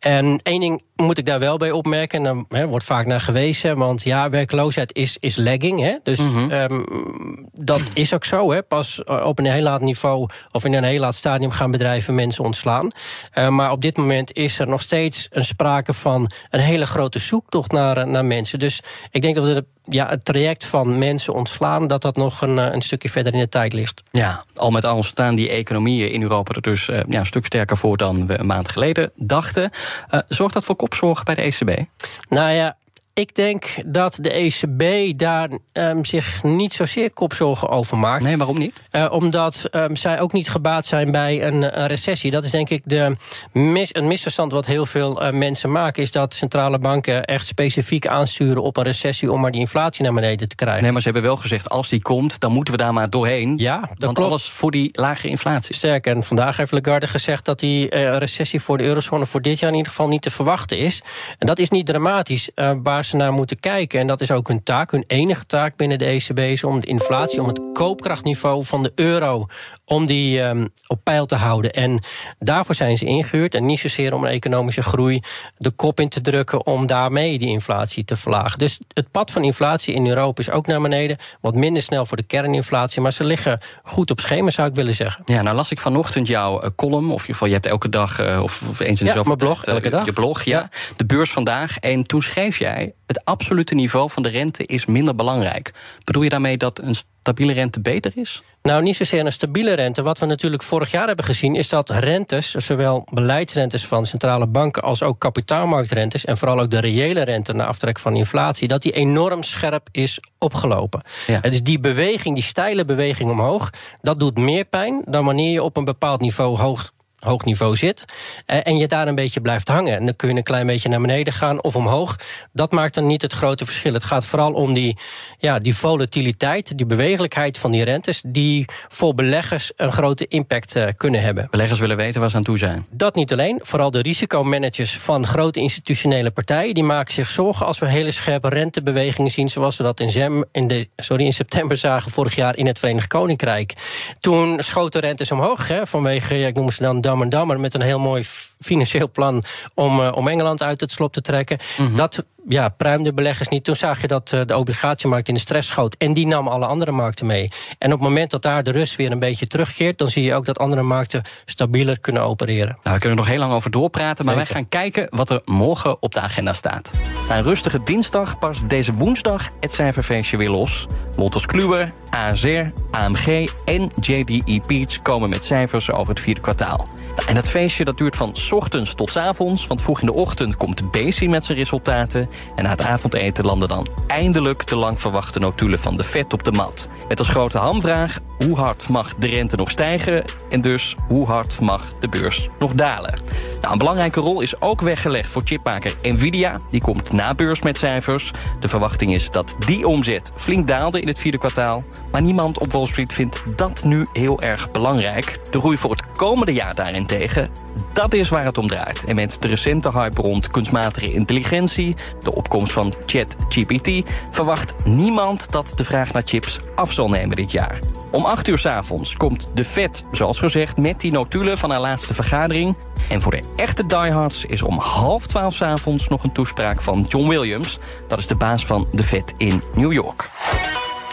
En 0.00 0.40
één 0.42 0.60
ding 0.60 0.82
moet 0.96 1.18
ik 1.18 1.26
daar 1.26 1.38
wel 1.38 1.56
bij 1.56 1.70
opmerken, 1.70 2.26
en 2.26 2.46
daar 2.48 2.68
wordt 2.68 2.84
vaak 2.84 3.06
naar 3.06 3.20
gewezen, 3.20 3.76
want 3.76 4.02
ja, 4.02 4.30
werkloosheid 4.30 4.94
is, 4.94 5.16
is 5.20 5.36
lagging. 5.36 5.80
Hè? 5.80 5.94
Dus 6.02 6.18
mm 6.18 6.34
-hmm. 6.34 6.50
um, 6.50 7.48
dat 7.52 7.90
is 7.94 8.14
ook 8.14 8.24
zo. 8.24 8.52
Hè? 8.52 8.62
Pas 8.62 9.04
op 9.04 9.38
een 9.38 9.44
heel 9.44 9.62
laat 9.62 9.80
niveau 9.80 10.28
of 10.52 10.64
in 10.64 10.72
een 10.72 10.84
heel 10.84 11.00
laat 11.00 11.14
stadium 11.14 11.50
gaan 11.50 11.70
bedrijven 11.70 12.14
mensen 12.14 12.44
ontslaan. 12.44 12.90
Uh, 13.38 13.48
maar 13.48 13.70
op 13.70 13.80
dit 13.80 13.96
moment 13.96 14.36
is 14.36 14.58
er 14.58 14.68
nog 14.68 14.82
steeds 14.82 15.28
een 15.30 15.44
sprake 15.44 15.92
van 15.92 16.30
een 16.50 16.60
hele 16.60 16.86
grote 16.86 17.18
zoektocht 17.18 17.72
naar, 17.72 18.06
naar 18.06 18.24
mensen. 18.24 18.58
Dus 18.58 18.82
ik 19.10 19.22
denk 19.22 19.34
dat 19.34 19.46
we 19.46 19.64
ja, 19.90 20.08
het 20.08 20.24
traject 20.24 20.66
van 20.66 20.98
mensen 20.98 21.34
ontslaan, 21.34 21.86
dat 21.86 22.02
dat 22.02 22.16
nog 22.16 22.42
een, 22.42 22.56
een 22.56 22.80
stukje 22.82 23.08
verder 23.08 23.32
in 23.32 23.38
de 23.38 23.48
tijd 23.48 23.72
ligt. 23.72 24.02
Ja, 24.10 24.44
al 24.54 24.70
met 24.70 24.84
al 24.84 25.02
staan 25.02 25.34
die 25.34 25.48
economieën 25.48 26.12
in 26.12 26.22
Europa 26.22 26.54
er 26.54 26.62
dus 26.62 26.88
uh, 26.88 27.00
ja, 27.08 27.18
een 27.18 27.26
stuk 27.26 27.46
sterker 27.46 27.76
voor 27.76 27.96
dan 27.96 28.26
we 28.26 28.38
een 28.38 28.46
maand 28.46 28.68
geleden 28.68 29.10
dachten. 29.16 29.70
Uh, 30.10 30.20
zorgt 30.28 30.54
dat 30.54 30.64
voor 30.64 30.76
kopzorgen 30.76 31.24
bij 31.24 31.34
de 31.34 31.42
ECB? 31.42 31.84
Nou 32.28 32.50
ja, 32.50 32.76
ik 33.14 33.34
denk 33.34 33.64
dat 33.86 34.18
de 34.20 34.30
ECB 34.30 35.18
daar 35.18 35.48
um, 35.72 36.04
zich 36.04 36.42
niet 36.42 36.72
zozeer 36.72 37.10
kopzorgen 37.10 37.68
over 37.68 37.98
maakt. 37.98 38.22
Nee, 38.22 38.36
waarom 38.36 38.58
niet? 38.58 38.84
Uh, 38.92 39.06
omdat 39.10 39.62
um, 39.72 39.96
zij 39.96 40.20
ook 40.20 40.32
niet 40.32 40.50
gebaat 40.50 40.86
zijn 40.86 41.10
bij 41.10 41.46
een, 41.46 41.80
een, 41.80 41.86
recessie. 41.86 42.30
Dat 42.30 42.44
is 42.44 42.50
denk 42.50 42.70
ik 42.70 42.82
de 42.84 43.16
mis, 43.52 43.94
een 43.94 44.06
misverstand 44.06 44.52
wat 44.52 44.66
heel 44.66 44.86
veel 44.86 45.22
uh, 45.22 45.30
mensen 45.30 45.72
maken... 45.72 46.02
is 46.02 46.10
dat 46.10 46.34
centrale 46.34 46.78
banken 46.78 47.24
echt 47.24 47.46
specifiek 47.46 48.06
aansturen 48.06 48.62
op 48.62 48.76
een 48.76 48.82
recessie... 48.82 49.32
om 49.32 49.40
maar 49.40 49.50
die 49.50 49.60
inflatie 49.60 50.04
naar 50.04 50.14
beneden 50.14 50.48
te 50.48 50.54
krijgen. 50.54 50.82
Nee, 50.82 50.92
maar 50.92 51.00
ze 51.00 51.10
hebben 51.10 51.26
wel 51.26 51.36
gezegd, 51.36 51.68
als 51.68 51.88
die 51.88 52.02
komt, 52.02 52.40
dan 52.40 52.52
moeten 52.52 52.74
we 52.74 52.80
daar 52.80 52.92
maar 52.92 53.10
doorheen. 53.10 53.56
Ja, 53.56 53.80
dat 53.80 53.88
want 53.98 54.14
klopt. 54.14 54.30
alles 54.30 54.48
voor 54.48 54.70
die 54.70 54.88
lage 54.92 55.28
inflatie. 55.28 55.74
Sterker, 55.74 56.14
en 56.14 56.22
vandaag 56.22 56.56
heeft 56.56 56.72
Lagarde 56.72 57.06
gezegd... 57.06 57.44
dat 57.44 57.58
die 57.58 57.94
uh, 57.94 58.16
recessie 58.16 58.60
voor 58.60 58.78
de 58.78 58.84
eurozone 58.84 59.26
voor 59.26 59.42
dit 59.42 59.58
jaar 59.58 59.70
in 59.70 59.76
ieder 59.76 59.90
geval 59.90 60.08
niet 60.08 60.22
te 60.22 60.30
verwachten 60.30 60.78
is. 60.78 61.02
En 61.38 61.46
dat 61.46 61.58
is 61.58 61.70
niet 61.70 61.86
dramatisch. 61.86 62.50
waar 62.82 62.99
waar 63.00 63.08
ze 63.08 63.16
naar 63.16 63.32
moeten 63.32 63.60
kijken, 63.60 64.00
en 64.00 64.06
dat 64.06 64.20
is 64.20 64.30
ook 64.30 64.48
hun 64.48 64.62
taak, 64.62 64.90
hun 64.90 65.04
enige 65.06 65.46
taak 65.46 65.76
binnen 65.76 65.98
de 65.98 66.04
ECB, 66.04 66.38
is 66.38 66.64
om 66.64 66.80
de 66.80 66.86
inflatie, 66.86 67.40
om 67.40 67.48
het 67.48 67.60
koopkrachtniveau 67.72 68.64
van 68.64 68.82
de 68.82 68.92
euro, 68.94 69.46
om 69.84 70.06
die 70.06 70.40
um, 70.40 70.68
op 70.86 71.04
peil 71.04 71.26
te 71.26 71.34
houden. 71.34 71.72
En 71.72 72.02
daarvoor 72.38 72.74
zijn 72.74 72.98
ze 72.98 73.04
ingehuurd. 73.04 73.54
En 73.54 73.66
niet 73.66 73.78
zozeer 73.78 74.14
om 74.14 74.24
een 74.24 74.30
economische 74.30 74.82
groei 74.82 75.20
de 75.56 75.70
kop 75.70 76.00
in 76.00 76.08
te 76.08 76.20
drukken 76.20 76.66
om 76.66 76.86
daarmee 76.86 77.38
die 77.38 77.48
inflatie 77.48 78.04
te 78.04 78.16
verlagen. 78.16 78.58
Dus 78.58 78.80
het 78.92 79.10
pad 79.10 79.30
van 79.30 79.44
inflatie 79.44 79.94
in 79.94 80.06
Europa 80.06 80.40
is 80.40 80.50
ook 80.50 80.66
naar 80.66 80.80
beneden. 80.80 81.16
Wat 81.40 81.54
minder 81.54 81.82
snel 81.82 82.06
voor 82.06 82.16
de 82.16 82.22
kerninflatie, 82.22 83.02
maar 83.02 83.12
ze 83.12 83.24
liggen 83.24 83.60
goed 83.82 84.10
op 84.10 84.20
schema, 84.20 84.50
zou 84.50 84.68
ik 84.68 84.74
willen 84.74 84.94
zeggen. 84.94 85.22
Ja, 85.26 85.42
nou 85.42 85.56
las 85.56 85.70
ik 85.70 85.80
vanochtend 85.80 86.26
jouw 86.26 86.62
uh, 86.62 86.68
column, 86.76 87.10
of 87.10 87.20
in 87.22 87.26
ieder 87.26 87.26
geval, 87.26 87.48
je 87.48 87.54
hebt 87.54 87.66
elke 87.66 87.88
dag, 87.88 88.20
uh, 88.20 88.42
of, 88.42 88.80
eens 88.80 89.00
in 89.00 89.06
de 89.06 89.12
ja, 89.12 89.22
mijn 89.22 89.36
blog, 89.36 89.64
elke 89.64 89.86
uh, 89.86 89.92
dag. 89.92 90.04
Je 90.04 90.12
blog, 90.12 90.42
ja. 90.42 90.58
ja. 90.58 90.68
De 90.96 91.06
beurs 91.06 91.32
vandaag. 91.32 91.78
En 91.78 92.04
toen 92.04 92.22
schreef 92.22 92.58
jij, 92.58 92.89
het 93.06 93.24
absolute 93.24 93.74
niveau 93.74 94.10
van 94.10 94.22
de 94.22 94.28
rente 94.28 94.66
is 94.66 94.86
minder 94.86 95.14
belangrijk. 95.14 95.72
Bedoel 96.04 96.22
je 96.22 96.28
daarmee 96.28 96.56
dat 96.56 96.78
een 96.78 96.94
stabiele 96.94 97.52
rente 97.52 97.80
beter 97.80 98.12
is? 98.14 98.42
Nou, 98.62 98.82
niet 98.82 98.96
zozeer 98.96 99.26
een 99.26 99.32
stabiele 99.32 99.72
rente. 99.72 100.02
Wat 100.02 100.18
we 100.18 100.26
natuurlijk 100.26 100.62
vorig 100.62 100.90
jaar 100.90 101.06
hebben 101.06 101.24
gezien... 101.24 101.54
is 101.54 101.68
dat 101.68 101.90
rentes, 101.90 102.50
zowel 102.50 103.06
beleidsrentes 103.12 103.86
van 103.86 104.06
centrale 104.06 104.46
banken... 104.46 104.82
als 104.82 105.02
ook 105.02 105.18
kapitaalmarktrentes... 105.18 106.24
en 106.24 106.38
vooral 106.38 106.60
ook 106.60 106.70
de 106.70 106.80
reële 106.80 107.22
rente 107.22 107.52
na 107.52 107.66
aftrek 107.66 107.98
van 107.98 108.16
inflatie... 108.16 108.68
dat 108.68 108.82
die 108.82 108.92
enorm 108.92 109.42
scherp 109.42 109.88
is 109.92 110.20
opgelopen. 110.38 111.02
Ja. 111.26 111.40
Dus 111.40 111.62
die 111.62 111.80
beweging, 111.80 112.34
die 112.34 112.44
steile 112.44 112.84
beweging 112.84 113.30
omhoog... 113.30 113.70
dat 114.00 114.18
doet 114.18 114.38
meer 114.38 114.64
pijn 114.64 115.02
dan 115.04 115.24
wanneer 115.24 115.52
je 115.52 115.62
op 115.62 115.76
een 115.76 115.84
bepaald 115.84 116.20
niveau 116.20 116.58
hoog 116.58 116.92
hoog 117.20 117.44
niveau 117.44 117.76
zit. 117.76 118.04
en 118.46 118.76
je 118.76 118.88
daar 118.88 119.08
een 119.08 119.14
beetje 119.14 119.40
blijft 119.40 119.68
hangen. 119.68 119.96
En 119.96 120.04
dan 120.04 120.16
kun 120.16 120.28
je 120.28 120.34
een 120.34 120.42
klein 120.42 120.66
beetje 120.66 120.88
naar 120.88 121.00
beneden 121.00 121.32
gaan 121.32 121.62
of 121.62 121.76
omhoog. 121.76 122.16
Dat 122.52 122.72
maakt 122.72 122.94
dan 122.94 123.06
niet 123.06 123.22
het 123.22 123.32
grote 123.32 123.64
verschil. 123.64 123.92
Het 123.92 124.04
gaat 124.04 124.26
vooral 124.26 124.52
om 124.52 124.72
die, 124.72 124.96
ja, 125.38 125.58
die 125.58 125.76
volatiliteit, 125.76 126.76
die 126.76 126.86
bewegelijkheid 126.86 127.58
van 127.58 127.70
die 127.70 127.84
rentes, 127.84 128.22
die 128.26 128.64
voor 128.88 129.14
beleggers 129.14 129.72
een 129.76 129.92
grote 129.92 130.26
impact 130.28 130.76
uh, 130.76 130.86
kunnen 130.96 131.22
hebben. 131.22 131.48
Beleggers 131.50 131.80
willen 131.80 131.96
weten 131.96 132.20
waar 132.20 132.30
ze 132.30 132.36
aan 132.36 132.42
toe 132.42 132.58
zijn. 132.58 132.86
Dat 132.90 133.14
niet 133.14 133.32
alleen. 133.32 133.58
Vooral 133.62 133.90
de 133.90 134.00
risicomanagers 134.00 134.98
van 134.98 135.26
grote 135.26 135.60
institutionele 135.60 136.30
partijen, 136.30 136.74
die 136.74 136.84
maken 136.84 137.14
zich 137.14 137.30
zorgen 137.30 137.66
als 137.66 137.78
we 137.78 137.88
hele 137.88 138.10
scherpe 138.10 138.48
rentebewegingen 138.48 139.30
zien, 139.30 139.48
zoals 139.48 139.76
we 139.76 139.82
dat 139.82 140.00
in, 140.00 140.10
Zem, 140.10 140.44
in, 140.52 140.68
de, 140.68 140.88
sorry, 140.96 141.24
in 141.24 141.32
september 141.32 141.76
zagen 141.76 142.10
vorig 142.10 142.34
jaar 142.34 142.56
in 142.56 142.66
het 142.66 142.78
Verenigd 142.78 143.06
Koninkrijk. 143.06 143.74
Toen 144.20 144.62
schoten 144.62 145.00
rentes 145.00 145.32
omhoog, 145.32 145.68
hè, 145.68 145.86
vanwege, 145.86 146.38
ik 146.38 146.54
noem 146.54 146.70
ze 146.70 146.82
dan 146.82 147.00
Dammer 147.18 147.28
Dammer 147.28 147.60
met 147.60 147.74
een 147.74 147.82
heel 147.82 147.98
mooi 147.98 148.22
financieel 148.60 149.10
plan 149.10 149.44
om, 149.74 150.00
uh, 150.00 150.12
om 150.14 150.28
Engeland 150.28 150.62
uit 150.62 150.80
het 150.80 150.90
slop 150.90 151.12
te 151.12 151.20
trekken. 151.20 151.58
Mm 151.78 151.86
-hmm. 151.86 151.96
Dat 151.96 152.24
ja, 152.48 152.68
pruimde 152.68 153.14
beleggers 153.14 153.48
niet. 153.48 153.64
Toen 153.64 153.76
zag 153.76 154.00
je 154.00 154.06
dat 154.06 154.32
uh, 154.34 154.40
de 154.46 154.56
obligatiemarkt 154.56 155.28
in 155.28 155.34
de 155.34 155.40
stress 155.40 155.68
schoot. 155.68 155.94
En 155.98 156.12
die 156.12 156.26
nam 156.26 156.48
alle 156.48 156.66
andere 156.66 156.90
markten 156.90 157.26
mee. 157.26 157.48
En 157.78 157.92
op 157.92 157.98
het 157.98 158.08
moment 158.08 158.30
dat 158.30 158.42
daar 158.42 158.62
de 158.62 158.70
rust 158.70 158.96
weer 158.96 159.10
een 159.10 159.18
beetje 159.18 159.46
terugkeert... 159.46 159.98
dan 159.98 160.08
zie 160.08 160.22
je 160.22 160.34
ook 160.34 160.44
dat 160.44 160.58
andere 160.58 160.82
markten 160.82 161.22
stabieler 161.44 162.00
kunnen 162.00 162.22
opereren. 162.22 162.78
Nou, 162.82 162.94
we 162.94 163.00
kunnen 163.00 163.10
er 163.10 163.24
nog 163.24 163.26
heel 163.26 163.38
lang 163.38 163.52
over 163.52 163.70
doorpraten... 163.70 164.24
maar 164.24 164.34
Zeker. 164.34 164.52
wij 164.52 164.62
gaan 164.62 164.68
kijken 164.68 165.16
wat 165.16 165.30
er 165.30 165.40
morgen 165.44 166.02
op 166.02 166.12
de 166.12 166.20
agenda 166.20 166.52
staat. 166.52 166.90
Na 167.28 167.36
een 167.36 167.42
rustige 167.42 167.82
dinsdag 167.82 168.38
pas 168.38 168.60
deze 168.66 168.92
woensdag 168.92 169.48
het 169.60 169.72
cijferfeestje 169.72 170.36
weer 170.36 170.50
los. 170.50 170.86
Wolters 171.12 171.46
Kluwer, 171.46 171.92
ASR, 172.10 172.62
AMG 172.90 173.50
en 173.64 173.90
JDE 174.00 174.60
Peach 174.66 175.02
komen 175.02 175.28
met 175.28 175.44
cijfers 175.44 175.90
over 175.90 176.12
het 176.14 176.22
vierde 176.22 176.40
kwartaal. 176.40 176.86
En 177.26 177.34
dat 177.34 177.48
feestje 177.48 177.84
dat 177.84 177.98
duurt 177.98 178.16
van 178.16 178.34
ochtends 178.50 178.94
tot 178.94 179.16
avonds. 179.16 179.66
Want 179.66 179.82
vroeg 179.82 180.00
in 180.00 180.06
de 180.06 180.12
ochtend 180.12 180.56
komt 180.56 180.90
Bezi 180.90 181.28
met 181.28 181.44
zijn 181.44 181.58
resultaten. 181.58 182.28
En 182.54 182.64
na 182.64 182.70
het 182.70 182.82
avondeten 182.82 183.44
landen 183.44 183.68
dan 183.68 183.86
eindelijk 184.06 184.66
de 184.66 184.76
lang 184.76 185.00
verwachte 185.00 185.38
notulen 185.38 185.78
van 185.78 185.96
de 185.96 186.04
vet 186.04 186.32
op 186.32 186.44
de 186.44 186.52
mat. 186.52 186.88
Met 187.08 187.18
als 187.18 187.28
grote 187.28 187.58
hamvraag: 187.58 188.18
hoe 188.44 188.56
hard 188.56 188.88
mag 188.88 189.14
de 189.14 189.26
rente 189.26 189.56
nog 189.56 189.70
stijgen? 189.70 190.24
En 190.48 190.60
dus 190.60 190.94
hoe 191.08 191.26
hard 191.26 191.60
mag 191.60 191.92
de 192.00 192.08
beurs 192.08 192.48
nog 192.58 192.74
dalen? 192.74 193.14
Nou, 193.60 193.72
een 193.72 193.78
belangrijke 193.78 194.20
rol 194.20 194.40
is 194.40 194.60
ook 194.60 194.80
weggelegd 194.80 195.30
voor 195.30 195.42
chipmaker 195.44 195.94
Nvidia. 196.02 196.58
Die 196.70 196.80
komt 196.80 197.12
na 197.12 197.34
beurs 197.34 197.62
met 197.62 197.78
cijfers. 197.78 198.30
De 198.60 198.68
verwachting 198.68 199.14
is 199.14 199.30
dat 199.30 199.56
die 199.66 199.86
omzet 199.86 200.32
flink 200.36 200.66
daalde 200.66 201.00
in 201.00 201.08
het 201.08 201.18
vierde 201.18 201.38
kwartaal. 201.38 201.84
Maar 202.10 202.22
niemand 202.22 202.58
op 202.58 202.72
Wall 202.72 202.86
Street 202.86 203.12
vindt 203.12 203.42
dat 203.56 203.84
nu 203.84 204.06
heel 204.12 204.40
erg 204.40 204.70
belangrijk. 204.70 205.38
De 205.50 205.58
groei 205.58 205.76
voor 205.76 205.90
het 205.90 206.10
komende 206.12 206.52
jaar 206.52 206.74
daarentegen, 206.74 207.50
dat 207.92 208.14
is 208.14 208.28
waar 208.28 208.44
het 208.44 208.58
om 208.58 208.68
draait. 208.68 209.04
En 209.04 209.14
met 209.14 209.36
de 209.40 209.48
recente 209.48 209.90
hype 209.92 210.20
rond 210.20 210.48
kunstmatige 210.48 211.12
intelligentie, 211.12 211.96
de 212.24 212.34
opkomst 212.34 212.72
van 212.72 212.94
ChatGPT, 213.06 214.12
verwacht 214.30 214.74
niemand 214.84 215.50
dat 215.52 215.72
de 215.74 215.84
vraag 215.84 216.12
naar 216.12 216.22
chips 216.24 216.58
af 216.74 216.92
zal 216.92 217.08
nemen 217.08 217.36
dit 217.36 217.52
jaar. 217.52 217.78
Om 218.10 218.24
8 218.24 218.48
uur 218.48 218.58
's 218.58 218.66
avonds 218.66 219.16
komt 219.16 219.50
de 219.54 219.64
Fed, 219.64 220.04
zoals 220.12 220.38
gezegd, 220.38 220.76
met 220.76 221.00
die 221.00 221.12
notulen 221.12 221.58
van 221.58 221.70
haar 221.70 221.80
laatste 221.80 222.14
vergadering. 222.14 222.76
En 223.08 223.20
voor 223.20 223.32
de 223.32 223.42
echte 223.56 223.86
diehards 223.86 224.44
is 224.44 224.62
om 224.62 224.78
half 224.78 225.26
twaalf 225.26 225.54
's 225.54 225.62
avonds 225.62 226.08
nog 226.08 226.24
een 226.24 226.32
toespraak 226.32 226.80
van 226.80 227.06
John 227.08 227.28
Williams. 227.28 227.78
Dat 228.08 228.18
is 228.18 228.26
de 228.26 228.36
baas 228.36 228.66
van 228.66 228.88
de 228.92 229.02
Fed 229.02 229.34
in 229.36 229.62
New 229.72 229.92
York. 229.92 230.30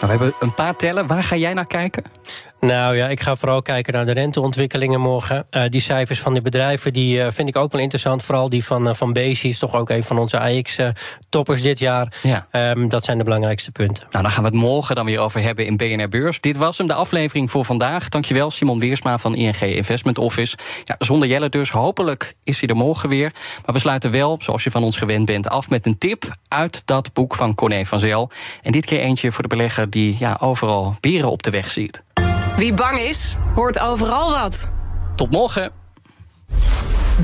we 0.00 0.06
hebben 0.06 0.32
een 0.40 0.54
paar 0.54 0.76
tellen. 0.76 1.06
Waar 1.06 1.22
ga 1.22 1.36
jij 1.36 1.54
naar 1.54 1.66
kijken? 1.66 2.04
Nou 2.60 2.96
ja, 2.96 3.08
ik 3.08 3.20
ga 3.20 3.36
vooral 3.36 3.62
kijken 3.62 3.92
naar 3.92 4.06
de 4.06 4.12
renteontwikkelingen 4.12 5.00
morgen. 5.00 5.46
Uh, 5.50 5.62
die 5.68 5.80
cijfers 5.80 6.20
van 6.20 6.32
die 6.32 6.42
bedrijven 6.42 6.92
die, 6.92 7.18
uh, 7.18 7.26
vind 7.30 7.48
ik 7.48 7.56
ook 7.56 7.72
wel 7.72 7.80
interessant. 7.80 8.22
Vooral 8.22 8.48
die 8.48 8.64
van, 8.64 8.88
uh, 8.88 8.94
van 8.94 9.12
Bezi 9.12 9.48
is 9.48 9.58
toch 9.58 9.74
ook 9.74 9.90
een 9.90 10.02
van 10.02 10.18
onze 10.18 10.38
AX-toppers 10.40 11.62
dit 11.62 11.78
jaar. 11.78 12.12
Ja. 12.22 12.72
Um, 12.72 12.88
dat 12.88 13.04
zijn 13.04 13.18
de 13.18 13.24
belangrijkste 13.24 13.70
punten. 13.70 14.06
Nou, 14.10 14.22
dan 14.22 14.32
gaan 14.32 14.42
we 14.42 14.48
het 14.48 14.58
morgen 14.58 14.94
dan 14.94 15.04
weer 15.04 15.18
over 15.18 15.40
hebben 15.40 15.66
in 15.66 15.76
BNR 15.76 16.08
Beurs. 16.08 16.40
Dit 16.40 16.56
was 16.56 16.78
hem, 16.78 16.86
de 16.86 16.94
aflevering 16.94 17.50
voor 17.50 17.64
vandaag. 17.64 18.08
Dankjewel, 18.08 18.50
Simon 18.50 18.78
Weersma 18.78 19.18
van 19.18 19.34
ING 19.34 19.60
Investment 19.60 20.18
Office. 20.18 20.56
Ja, 20.84 20.94
zonder 20.98 21.28
Jelle 21.28 21.48
dus. 21.48 21.70
Hopelijk 21.70 22.34
is 22.44 22.60
hij 22.60 22.68
er 22.68 22.76
morgen 22.76 23.08
weer. 23.08 23.32
Maar 23.64 23.74
we 23.74 23.80
sluiten 23.80 24.10
wel, 24.10 24.36
zoals 24.40 24.64
je 24.64 24.70
van 24.70 24.82
ons 24.82 24.96
gewend 24.96 25.26
bent, 25.26 25.48
af 25.48 25.68
met 25.68 25.86
een 25.86 25.98
tip 25.98 26.24
uit 26.48 26.82
dat 26.84 27.12
boek 27.12 27.34
van 27.34 27.54
Corné 27.54 27.84
van 27.84 27.98
Zel. 27.98 28.30
En 28.62 28.72
dit 28.72 28.84
keer 28.84 29.00
eentje 29.00 29.32
voor 29.32 29.42
de 29.42 29.48
belegger 29.48 29.90
die 29.90 30.16
ja, 30.18 30.36
overal 30.40 30.96
beren 31.00 31.30
op 31.30 31.42
de 31.42 31.50
weg 31.50 31.70
ziet. 31.70 32.06
Wie 32.58 32.72
bang 32.72 32.98
is, 32.98 33.36
hoort 33.54 33.78
overal 33.78 34.30
wat. 34.30 34.68
Tot 35.16 35.30
morgen. 35.30 35.70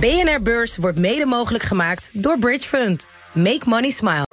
BNR 0.01 0.43
Beurs 0.43 0.77
wordt 0.77 0.99
mede 0.99 1.27
mogelijk 1.27 1.65
gemaakt 1.65 2.11
door 2.13 2.39
Bridge 2.39 2.69
Fund. 2.69 3.07
Make 3.33 3.61
money 3.65 3.91
smile. 3.91 4.27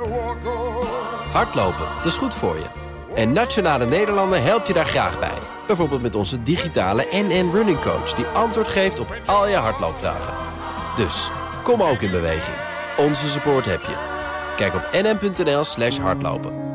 Hardlopen, 1.32 1.86
dat 1.98 2.06
is 2.06 2.16
goed 2.16 2.36
voor 2.36 2.56
je. 2.56 2.66
En 3.16 3.34
Nationale 3.34 3.86
Nederlanden 3.86 4.44
helpt 4.44 4.68
je 4.68 4.74
daar 4.74 4.86
graag 4.86 5.20
bij. 5.20 5.38
Bijvoorbeeld 5.68 6.02
met 6.02 6.16
onze 6.16 6.44
digitale 6.44 7.08
NN 7.12 7.50
Running 7.54 7.80
Coach... 7.80 8.14
die 8.14 8.26
antwoord 8.26 8.68
geeft 8.68 9.00
op 9.00 9.16
al 9.26 9.48
je 9.48 9.56
hardloopvragen. 9.56 10.34
Dus, 10.98 11.30
kom 11.64 11.82
ook 11.82 12.02
in 12.02 12.12
beweging. 12.12 12.58
Onze 12.98 13.30
support 13.30 13.66
heb 13.66 13.82
je. 13.82 13.96
Kijk 14.56 14.74
op 14.74 14.90
nn.nl 14.92 15.64
slash 15.64 15.98
hardlopen. 15.98 16.71